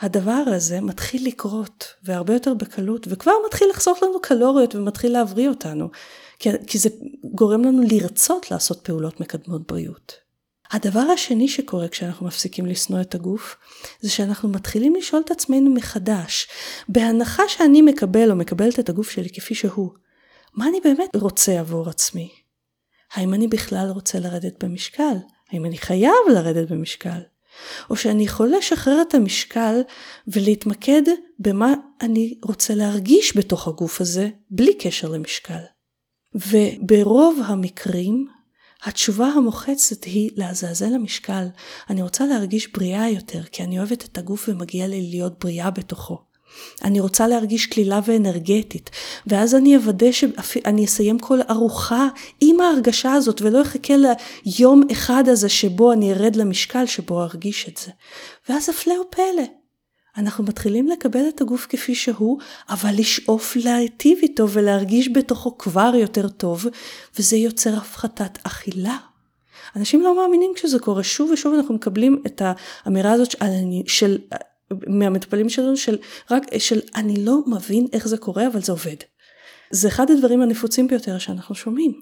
הדבר 0.00 0.42
הזה 0.46 0.80
מתחיל 0.80 1.26
לקרות, 1.26 1.94
והרבה 2.02 2.34
יותר 2.34 2.54
בקלות, 2.54 3.06
וכבר 3.10 3.32
מתחיל 3.46 3.68
לחסוך 3.70 4.02
לנו 4.02 4.20
קלוריות 4.22 4.74
ומתחיל 4.74 5.12
להבריא 5.12 5.48
אותנו, 5.48 5.90
כי, 6.38 6.50
כי 6.66 6.78
זה 6.78 6.88
גורם 7.24 7.64
לנו 7.64 7.82
לרצות 7.90 8.50
לעשות 8.50 8.80
פעולות 8.84 9.20
מקדמות 9.20 9.66
בריאות. 9.66 10.27
הדבר 10.70 11.00
השני 11.00 11.48
שקורה 11.48 11.88
כשאנחנו 11.88 12.26
מפסיקים 12.26 12.66
לשנוא 12.66 13.00
את 13.00 13.14
הגוף, 13.14 13.56
זה 14.00 14.10
שאנחנו 14.10 14.48
מתחילים 14.48 14.94
לשאול 14.94 15.22
את 15.24 15.30
עצמנו 15.30 15.70
מחדש, 15.70 16.48
בהנחה 16.88 17.42
שאני 17.48 17.82
מקבל 17.82 18.30
או 18.30 18.36
מקבלת 18.36 18.78
את 18.78 18.88
הגוף 18.88 19.10
שלי 19.10 19.30
כפי 19.30 19.54
שהוא, 19.54 19.90
מה 20.54 20.68
אני 20.68 20.80
באמת 20.84 21.16
רוצה 21.16 21.60
עבור 21.60 21.88
עצמי? 21.88 22.30
האם 23.12 23.34
אני 23.34 23.48
בכלל 23.48 23.90
רוצה 23.94 24.18
לרדת 24.18 24.64
במשקל? 24.64 25.16
האם 25.50 25.64
אני 25.64 25.78
חייב 25.78 26.14
לרדת 26.34 26.70
במשקל? 26.70 27.20
או 27.90 27.96
שאני 27.96 28.24
יכול 28.24 28.52
לשחרר 28.58 29.02
את 29.08 29.14
המשקל 29.14 29.80
ולהתמקד 30.28 31.02
במה 31.38 31.74
אני 32.00 32.38
רוצה 32.44 32.74
להרגיש 32.74 33.36
בתוך 33.36 33.68
הגוף 33.68 34.00
הזה, 34.00 34.28
בלי 34.50 34.74
קשר 34.74 35.08
למשקל. 35.08 35.60
וברוב 36.34 37.40
המקרים 37.44 38.26
התשובה 38.84 39.26
המוחצת 39.26 40.04
היא 40.04 40.30
לעזאזל 40.36 40.94
המשקל. 40.94 41.46
אני 41.90 42.02
רוצה 42.02 42.26
להרגיש 42.26 42.72
בריאה 42.72 43.08
יותר, 43.08 43.42
כי 43.42 43.64
אני 43.64 43.78
אוהבת 43.78 44.04
את 44.04 44.18
הגוף 44.18 44.48
ומגיע 44.48 44.86
לי 44.86 45.10
להיות 45.10 45.44
בריאה 45.44 45.70
בתוכו. 45.70 46.18
אני 46.84 47.00
רוצה 47.00 47.26
להרגיש 47.26 47.66
כלילה 47.66 48.00
ואנרגטית, 48.04 48.90
ואז 49.26 49.54
אני 49.54 49.76
אוודא 49.76 50.12
שאני 50.12 50.84
אסיים 50.84 51.18
כל 51.18 51.38
ארוחה 51.50 52.08
עם 52.40 52.60
ההרגשה 52.60 53.12
הזאת, 53.12 53.42
ולא 53.42 53.62
אחכה 53.62 53.94
ליום 53.96 54.82
אחד 54.92 55.24
הזה 55.26 55.48
שבו 55.48 55.92
אני 55.92 56.12
ארד 56.12 56.36
למשקל, 56.36 56.86
שבו 56.86 57.22
ארגיש 57.22 57.68
את 57.68 57.76
זה. 57.76 57.90
ואז 58.48 58.68
הפלא 58.68 58.94
ופלא, 58.94 59.42
אנחנו 60.18 60.44
מתחילים 60.44 60.88
לקבל 60.88 61.28
את 61.28 61.40
הגוף 61.40 61.66
כפי 61.68 61.94
שהוא, 61.94 62.38
אבל 62.68 62.90
לשאוף 62.96 63.56
להיטיב 63.56 64.18
איתו 64.22 64.48
ולהרגיש 64.50 65.08
בתוכו 65.08 65.58
כבר 65.58 65.92
יותר 65.94 66.28
טוב, 66.28 66.66
וזה 67.18 67.36
יוצר 67.36 67.76
הפחתת 67.76 68.38
אכילה. 68.42 68.96
אנשים 69.76 70.02
לא 70.02 70.16
מאמינים 70.16 70.52
כשזה 70.54 70.78
קורה, 70.78 71.02
שוב 71.02 71.30
ושוב 71.30 71.54
אנחנו 71.54 71.74
מקבלים 71.74 72.22
את 72.26 72.42
האמירה 72.44 73.12
הזאת 73.12 73.30
של, 73.30 73.38
של 73.86 74.18
מהמטופלים 74.86 75.48
שלנו 75.48 75.76
של 75.76 75.98
רק 76.30 76.42
של 76.58 76.80
אני 76.94 77.24
לא 77.24 77.38
מבין 77.46 77.86
איך 77.92 78.08
זה 78.08 78.16
קורה 78.16 78.46
אבל 78.46 78.60
זה 78.60 78.72
עובד. 78.72 78.96
זה 79.70 79.88
אחד 79.88 80.10
הדברים 80.10 80.42
הנפוצים 80.42 80.86
ביותר 80.86 81.18
שאנחנו 81.18 81.54
שומעים. 81.54 82.00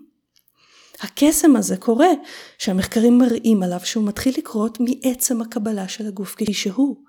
הקסם 1.00 1.57
הזה 1.57 1.76
קורה 1.76 2.11
שהמחקרים 2.59 3.18
מראים 3.18 3.62
עליו 3.62 3.81
שהוא 3.85 4.05
מתחיל 4.05 4.35
לקרות 4.38 4.79
מעצם 4.81 5.40
הקבלה 5.40 5.88
של 5.88 6.07
הגוף 6.07 6.35
כפי 6.35 6.52
שהוא. 6.52 7.06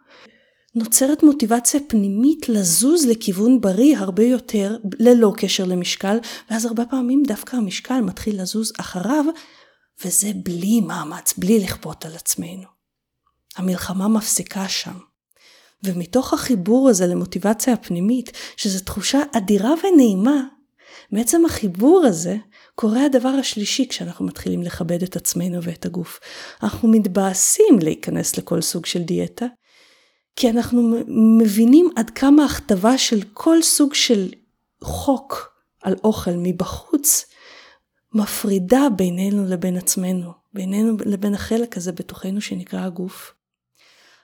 נוצרת 0.78 1.24
מוטיבציה 1.24 1.80
פנימית 1.88 2.50
לזוז 2.50 3.06
לכיוון 3.06 3.62
בריא 3.62 3.98
הרבה 3.98 4.24
יותר 4.24 4.78
ללא 5.00 5.34
קשר 5.38 5.66
למשקל, 5.66 6.18
ואז 6.52 6.66
הרבה 6.66 6.86
פעמים 6.86 7.24
דווקא 7.28 7.56
המשקל 7.56 8.02
מתחיל 8.02 8.42
לזוז 8.42 8.74
אחריו, 8.80 9.26
וזה 10.06 10.32
בלי 10.36 10.82
מאמץ, 10.82 11.34
בלי 11.38 11.60
לכפות 11.60 12.06
על 12.06 12.16
עצמנו. 12.16 12.64
המלחמה 13.56 14.08
מפסיקה 14.08 14.68
שם. 14.68 14.98
ומתוך 15.84 16.34
החיבור 16.34 16.90
הזה 16.90 17.08
למוטיבציה 17.08 17.74
הפנימית, 17.74 18.32
שזו 18.58 18.84
תחושה 18.84 19.20
אדירה 19.38 19.74
ונעימה, 19.84 20.44
מעצם 21.12 21.46
החיבור 21.46 22.04
הזה 22.06 22.38
קורה 22.76 23.06
הדבר 23.06 23.30
השלישי 23.30 23.88
כשאנחנו 23.88 24.26
מתחילים 24.26 24.64
לכבד 24.64 25.04
את 25.04 25.16
עצמנו 25.16 25.64
ואת 25.64 25.86
הגוף. 25.86 26.20
אנחנו 26.64 26.90
מתבאסים 26.90 27.80
להיכנס 27.82 28.38
לכל 28.38 28.62
סוג 28.62 28.86
של 28.86 29.02
דיאטה, 29.02 29.46
כי 30.38 30.50
אנחנו 30.50 30.96
מבינים 31.38 31.90
עד 31.96 32.10
כמה 32.10 32.46
הכתבה 32.46 32.98
של 32.98 33.20
כל 33.34 33.62
סוג 33.62 33.94
של 33.94 34.30
חוק 34.84 35.52
על 35.84 35.96
אוכל 36.04 36.32
מבחוץ 36.38 37.26
מפרידה 38.14 38.88
בינינו 38.96 39.46
לבין 39.46 39.78
עצמנו, 39.78 40.32
בינינו 40.54 40.98
לבין 41.06 41.34
החלק 41.34 41.78
הזה 41.78 41.92
בתוכנו 41.92 42.42
שנקרא 42.42 42.80
הגוף. 42.80 43.34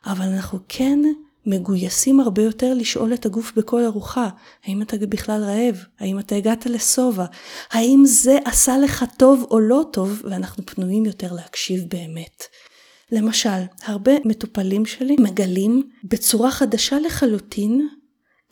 אבל 0.05 0.25
אנחנו 0.25 0.59
כן 0.69 0.99
מגויסים 1.45 2.19
הרבה 2.19 2.41
יותר 2.41 2.73
לשאול 2.73 3.13
את 3.13 3.25
הגוף 3.25 3.51
בכל 3.55 3.85
ארוחה, 3.85 4.29
האם 4.63 4.81
אתה 4.81 4.97
בכלל 4.97 5.43
רעב? 5.43 5.75
האם 5.99 6.19
אתה 6.19 6.35
הגעת 6.35 6.65
לשובע? 6.65 7.25
האם 7.71 8.03
זה 8.05 8.37
עשה 8.45 8.77
לך 8.77 9.05
טוב 9.17 9.47
או 9.51 9.59
לא 9.59 9.83
טוב? 9.91 10.21
ואנחנו 10.23 10.65
פנויים 10.65 11.05
יותר 11.05 11.33
להקשיב 11.33 11.83
באמת. 11.87 12.43
למשל, 13.11 13.49
הרבה 13.85 14.11
מטופלים 14.25 14.85
שלי 14.85 15.15
מגלים 15.19 15.89
בצורה 16.03 16.51
חדשה 16.51 16.99
לחלוטין 16.99 17.87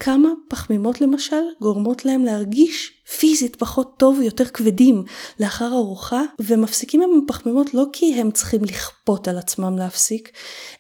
כמה 0.04 0.30
פחמימות 0.50 1.02
למשל 1.02 1.42
גורמות 1.62 2.06
להם 2.06 2.26
להרגיש 2.26 2.94
פיזית 3.20 3.56
פחות 3.56 3.94
טוב 3.98 4.20
ויותר 4.20 4.46
כבדים 4.46 5.04
לאחר 5.40 5.74
ארוחה 5.74 6.22
ומפסיקים 6.40 7.02
עם 7.02 7.10
הפחמימות 7.24 7.74
לא 7.74 7.86
כי 7.94 8.14
הם 8.14 8.32
צריכים 8.32 8.64
לכפות 8.64 9.28
על 9.28 9.38
עצמם 9.38 9.78
להפסיק 9.78 10.32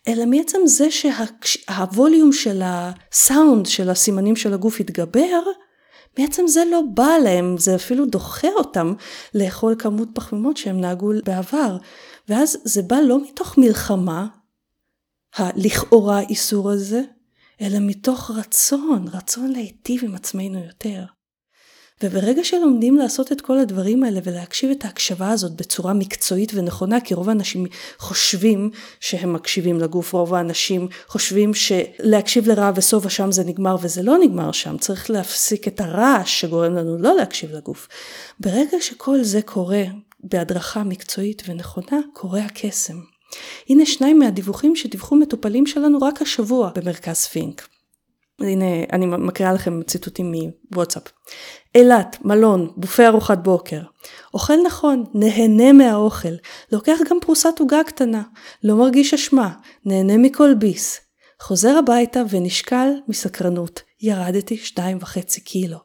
אלא 0.07 0.25
מעצם 0.25 0.57
זה 0.65 0.87
שהווליום 0.91 2.33
של 2.33 2.61
הסאונד 2.65 3.65
של 3.65 3.89
הסימנים 3.89 4.35
של 4.35 4.53
הגוף 4.53 4.79
יתגבר 4.79 5.41
בעצם 6.17 6.47
זה 6.47 6.63
לא 6.71 6.81
בא 6.93 7.17
להם, 7.23 7.57
זה 7.57 7.75
אפילו 7.75 8.05
דוחה 8.05 8.47
אותם 8.55 8.93
לאכול 9.35 9.75
כמות 9.79 10.09
פחמימות 10.13 10.57
שהם 10.57 10.81
נהגו 10.81 11.11
בעבר. 11.25 11.77
ואז 12.31 12.57
זה 12.63 12.81
בא 12.81 12.95
לא 12.95 13.23
מתוך 13.23 13.57
מלחמה, 13.57 14.27
הלכאורה 15.35 16.19
איסור 16.19 16.71
הזה, 16.71 17.01
אלא 17.61 17.77
מתוך 17.79 18.31
רצון, 18.31 19.05
רצון 19.13 19.51
להיטיב 19.51 20.01
עם 20.03 20.15
עצמנו 20.15 20.59
יותר. 20.65 21.03
וברגע 22.03 22.43
שלומדים 22.43 22.97
לעשות 22.97 23.31
את 23.31 23.41
כל 23.41 23.57
הדברים 23.57 24.03
האלה 24.03 24.19
ולהקשיב 24.23 24.69
את 24.71 24.85
ההקשבה 24.85 25.29
הזאת 25.29 25.55
בצורה 25.55 25.93
מקצועית 25.93 26.51
ונכונה, 26.55 27.01
כי 27.01 27.13
רוב 27.13 27.29
האנשים 27.29 27.65
חושבים 27.97 28.69
שהם 28.99 29.33
מקשיבים 29.33 29.79
לגוף, 29.79 30.13
רוב 30.13 30.33
האנשים 30.33 30.87
חושבים 31.07 31.51
שלהקשיב 31.53 32.47
לרעב 32.47 32.77
וסובה 32.77 33.09
שם 33.09 33.31
זה 33.31 33.43
נגמר 33.43 33.75
וזה 33.81 34.03
לא 34.03 34.17
נגמר 34.17 34.51
שם, 34.51 34.77
צריך 34.77 35.09
להפסיק 35.09 35.67
את 35.67 35.81
הרעש 35.81 36.41
שגורם 36.41 36.75
לנו 36.75 36.97
לא 36.97 37.15
להקשיב 37.15 37.51
לגוף. 37.55 37.87
ברגע 38.39 38.77
שכל 38.81 39.23
זה 39.23 39.41
קורה 39.41 39.83
בהדרכה 40.23 40.83
מקצועית 40.83 41.43
ונכונה, 41.47 41.99
קורה 42.13 42.41
הקסם. 42.41 42.95
הנה 43.69 43.85
שניים 43.85 44.19
מהדיווחים 44.19 44.75
שדיווחו 44.75 45.15
מטופלים 45.15 45.65
שלנו 45.65 45.97
רק 46.01 46.21
השבוע 46.21 46.71
במרכז 46.75 47.25
פינק. 47.25 47.67
הנה, 48.39 48.65
אני 48.93 49.05
מקריאה 49.05 49.53
לכם 49.53 49.83
ציטוטים 49.83 50.33
מוואטסאפ. 50.71 51.03
אילת, 51.75 52.17
מלון, 52.21 52.71
בופה 52.77 53.07
ארוחת 53.07 53.37
בוקר. 53.37 53.81
אוכל 54.33 54.53
נכון, 54.65 55.05
נהנה 55.13 55.73
מהאוכל. 55.73 56.33
לוקח 56.71 56.97
גם 57.09 57.17
פרוסת 57.21 57.59
עוגה 57.59 57.83
קטנה. 57.87 58.23
לא 58.63 58.75
מרגיש 58.75 59.13
אשמה, 59.13 59.49
נהנה 59.85 60.17
מכל 60.17 60.53
ביס. 60.53 60.99
חוזר 61.41 61.77
הביתה 61.77 62.21
ונשקל 62.29 62.89
מסקרנות. 63.07 63.81
ירדתי 64.01 64.57
שתיים 64.57 64.97
וחצי 65.01 65.41
קילו. 65.41 65.77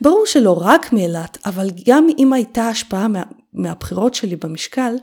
ברור 0.00 0.26
שלא 0.26 0.58
רק 0.60 0.92
מאילת, 0.92 1.38
אבל 1.46 1.70
גם 1.86 2.06
אם 2.18 2.32
הייתה 2.32 2.68
השפעה 2.68 3.08
מהבחירות 3.52 4.14
שלי 4.14 4.36
במשקל, 4.36 4.94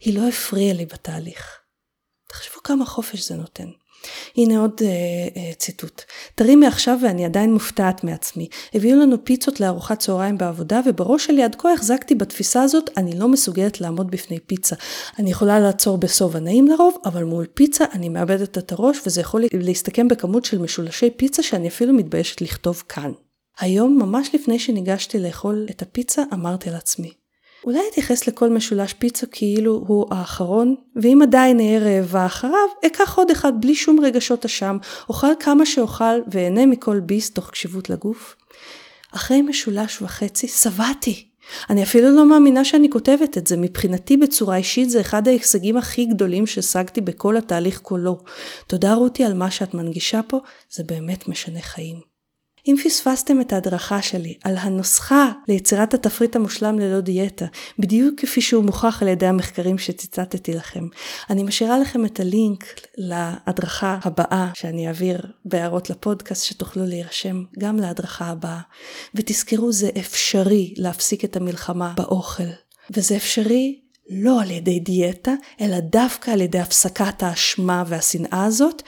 היא 0.00 0.18
לא 0.18 0.28
הפריעה 0.28 0.74
לי 0.74 0.86
בתהליך. 0.86 1.58
תחשבו 2.28 2.62
כמה 2.62 2.86
חופש 2.86 3.28
זה 3.28 3.34
נותן. 3.34 3.68
הנה 4.36 4.58
עוד 4.58 4.80
אה, 4.82 4.88
אה, 5.36 5.52
ציטוט. 5.54 6.02
טרי 6.34 6.56
מעכשיו 6.56 6.98
ואני 7.02 7.24
עדיין 7.24 7.52
מופתעת 7.52 8.04
מעצמי. 8.04 8.48
הביאו 8.74 9.00
לנו 9.00 9.24
פיצות 9.24 9.60
לארוחת 9.60 9.98
צהריים 9.98 10.38
בעבודה 10.38 10.80
ובראש 10.86 11.26
שלי 11.26 11.42
עד 11.42 11.54
כה 11.54 11.72
החזקתי 11.72 12.14
בתפיסה 12.14 12.62
הזאת, 12.62 12.90
אני 12.96 13.18
לא 13.18 13.28
מסוגלת 13.28 13.80
לעמוד 13.80 14.10
בפני 14.10 14.40
פיצה. 14.40 14.76
אני 15.18 15.30
יכולה 15.30 15.60
לעצור 15.60 15.98
בסוב 15.98 16.36
הנעים 16.36 16.68
לרוב, 16.68 16.96
אבל 17.04 17.24
מול 17.24 17.46
פיצה 17.54 17.84
אני 17.92 18.08
מאבדת 18.08 18.58
את 18.58 18.72
הראש 18.72 18.98
וזה 19.06 19.20
יכול 19.20 19.44
להסתכם 19.52 20.08
בכמות 20.08 20.44
של 20.44 20.58
משולשי 20.58 21.10
פיצה 21.10 21.42
שאני 21.42 21.68
אפילו 21.68 21.92
מתביישת 21.92 22.40
לכתוב 22.40 22.82
כאן. 22.88 23.12
היום, 23.58 23.98
ממש 23.98 24.34
לפני 24.34 24.58
שניגשתי 24.58 25.18
לאכול 25.18 25.66
את 25.70 25.82
הפיצה, 25.82 26.22
אמרתי 26.32 26.70
לעצמי, 26.70 27.12
אולי 27.66 27.80
אתייחס 27.92 28.28
לכל 28.28 28.48
משולש 28.48 28.92
פיצה 28.92 29.26
כאילו 29.26 29.84
הוא 29.86 30.06
האחרון, 30.10 30.74
ואם 30.96 31.22
עדיין 31.22 31.60
אהיה 31.60 31.78
רעבה 31.78 32.26
אחריו, 32.26 32.68
אקח 32.86 33.18
עוד 33.18 33.30
אחד 33.30 33.52
בלי 33.60 33.74
שום 33.74 34.00
רגשות 34.00 34.44
אשם, 34.44 34.76
אוכל 35.08 35.32
כמה 35.40 35.66
שאוכל 35.66 36.20
ואהנה 36.32 36.66
מכל 36.66 37.00
ביס 37.00 37.30
תוך 37.30 37.50
קשיבות 37.50 37.90
לגוף. 37.90 38.36
אחרי 39.12 39.42
משולש 39.42 40.02
וחצי 40.02 40.48
שבעתי. 40.48 41.28
אני 41.70 41.82
אפילו 41.82 42.10
לא 42.10 42.28
מאמינה 42.28 42.64
שאני 42.64 42.90
כותבת 42.90 43.38
את 43.38 43.46
זה, 43.46 43.56
מבחינתי 43.56 44.16
בצורה 44.16 44.56
אישית 44.56 44.90
זה 44.90 45.00
אחד 45.00 45.28
ההישגים 45.28 45.76
הכי 45.76 46.06
גדולים 46.06 46.46
שהשגתי 46.46 47.00
בכל 47.00 47.36
התהליך 47.36 47.80
כולו. 47.82 48.18
תודה 48.66 48.94
רותי 48.94 49.24
על 49.24 49.34
מה 49.34 49.50
שאת 49.50 49.74
מנגישה 49.74 50.20
פה, 50.28 50.40
זה 50.70 50.84
באמת 50.84 51.28
משנה 51.28 51.60
חיים. 51.60 52.15
אם 52.66 52.74
פספסתם 52.84 53.40
את 53.40 53.52
ההדרכה 53.52 54.02
שלי 54.02 54.38
על 54.44 54.56
הנוסחה 54.56 55.32
ליצירת 55.48 55.94
התפריט 55.94 56.36
המושלם 56.36 56.78
ללא 56.78 57.00
דיאטה, 57.00 57.46
בדיוק 57.78 58.20
כפי 58.20 58.40
שהוא 58.40 58.64
מוכח 58.64 59.02
על 59.02 59.08
ידי 59.08 59.26
המחקרים 59.26 59.78
שציטטתי 59.78 60.54
לכם, 60.54 60.88
אני 61.30 61.42
משאירה 61.42 61.78
לכם 61.78 62.04
את 62.04 62.20
הלינק 62.20 62.64
להדרכה 62.96 63.98
הבאה 64.02 64.50
שאני 64.54 64.88
אעביר 64.88 65.20
בהערות 65.44 65.90
לפודקאסט 65.90 66.44
שתוכלו 66.44 66.86
להירשם 66.86 67.44
גם 67.58 67.76
להדרכה 67.76 68.26
הבאה. 68.26 68.60
ותזכרו 69.14 69.72
זה 69.72 69.90
אפשרי 69.98 70.74
להפסיק 70.76 71.24
את 71.24 71.36
המלחמה 71.36 71.94
באוכל. 71.96 72.50
וזה 72.90 73.16
אפשרי 73.16 73.80
לא 74.10 74.42
על 74.42 74.50
ידי 74.50 74.80
דיאטה, 74.80 75.34
אלא 75.60 75.80
דווקא 75.80 76.30
על 76.30 76.40
ידי 76.40 76.58
הפסקת 76.58 77.22
האשמה 77.22 77.84
והשנאה 77.86 78.44
הזאת, 78.44 78.82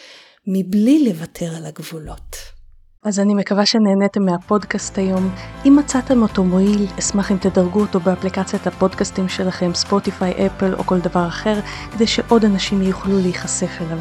מבלי 0.47 1.05
לוותר 1.05 1.57
על 1.57 1.67
הגבולות. 1.67 2.58
אז 3.05 3.21
אני 3.21 3.35
מקווה 3.35 3.67
שנהניתם 3.67 4.25
מהפודקאסט 4.25 4.99
היום. 4.99 5.31
אם 5.67 5.77
מצאתם 5.79 6.23
אותו 6.23 6.45
מועיל, 6.45 6.87
אשמח 6.99 7.33
אם 7.33 7.37
תדרגו 7.37 7.81
אותו 7.81 8.01
באפליקציית 8.01 8.67
הפודקאסטים 8.67 9.29
שלכם, 9.29 9.75
ספוטיפיי, 9.75 10.47
אפל 10.47 10.75
או 10.75 10.85
כל 10.85 10.99
דבר 10.99 11.29
אחר, 11.29 11.61
כדי 11.93 12.07
שעוד 12.07 12.45
אנשים 12.45 12.83
יוכלו 12.83 13.19
להיחשף 13.19 13.79
אליו. 13.81 13.99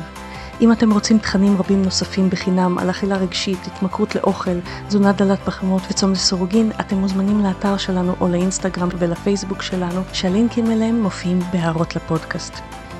אם 0.61 0.71
אתם 0.71 0.91
רוצים 0.91 1.19
תכנים 1.19 1.57
רבים 1.57 1.81
נוספים 1.81 2.29
בחינם 2.29 2.77
על 2.77 2.89
אכילה 2.89 3.17
רגשית, 3.17 3.59
התמכרות 3.67 4.15
לאוכל, 4.15 4.59
תזונה 4.87 5.11
דלת 5.11 5.39
פחמות 5.39 5.81
וצום 5.89 6.11
לסירוגין, 6.11 6.71
אתם 6.79 6.95
מוזמנים 6.95 7.43
לאתר 7.43 7.77
שלנו 7.77 8.15
או 8.21 8.27
לאינסטגרם 8.27 8.89
ולפייסבוק 8.97 9.61
שלנו, 9.61 10.01
שהלינקים 10.13 10.71
אליהם 10.71 11.01
מופיעים 11.01 11.39
בהערות 11.53 11.95
לפודקאסט. 11.95 12.53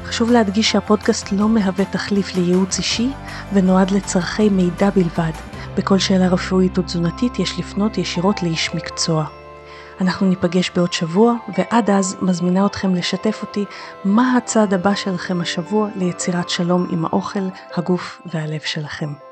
חשוב 0.05 0.31
להדגיש 0.31 0.71
שהפודקאסט 0.71 1.31
לא 1.31 1.49
מהווה 1.49 1.85
תחליף 1.85 2.35
לייעוץ 2.35 2.77
אישי 2.77 3.09
ונועד 3.53 3.91
לצורכי 3.91 4.49
מידע 4.49 4.89
בלבד. 4.89 5.56
בכל 5.77 5.99
שאלה 5.99 6.27
רפואית 6.27 6.77
או 6.77 6.83
תזונתית 6.83 7.39
יש 7.39 7.59
לפנות 7.59 7.97
ישירות 7.97 8.43
לאיש 8.43 8.75
מקצוע. 8.75 9.25
אנחנו 10.01 10.27
ניפגש 10.27 10.71
בעוד 10.75 10.93
שבוע, 10.93 11.33
ועד 11.57 11.89
אז 11.89 12.17
מזמינה 12.21 12.65
אתכם 12.65 12.95
לשתף 12.95 13.39
אותי 13.41 13.65
מה 14.05 14.37
הצעד 14.37 14.73
הבא 14.73 14.95
שלכם 14.95 15.41
השבוע 15.41 15.89
ליצירת 15.95 16.49
שלום 16.49 16.87
עם 16.91 17.05
האוכל, 17.05 17.47
הגוף 17.75 18.21
והלב 18.25 18.61
שלכם. 18.61 19.26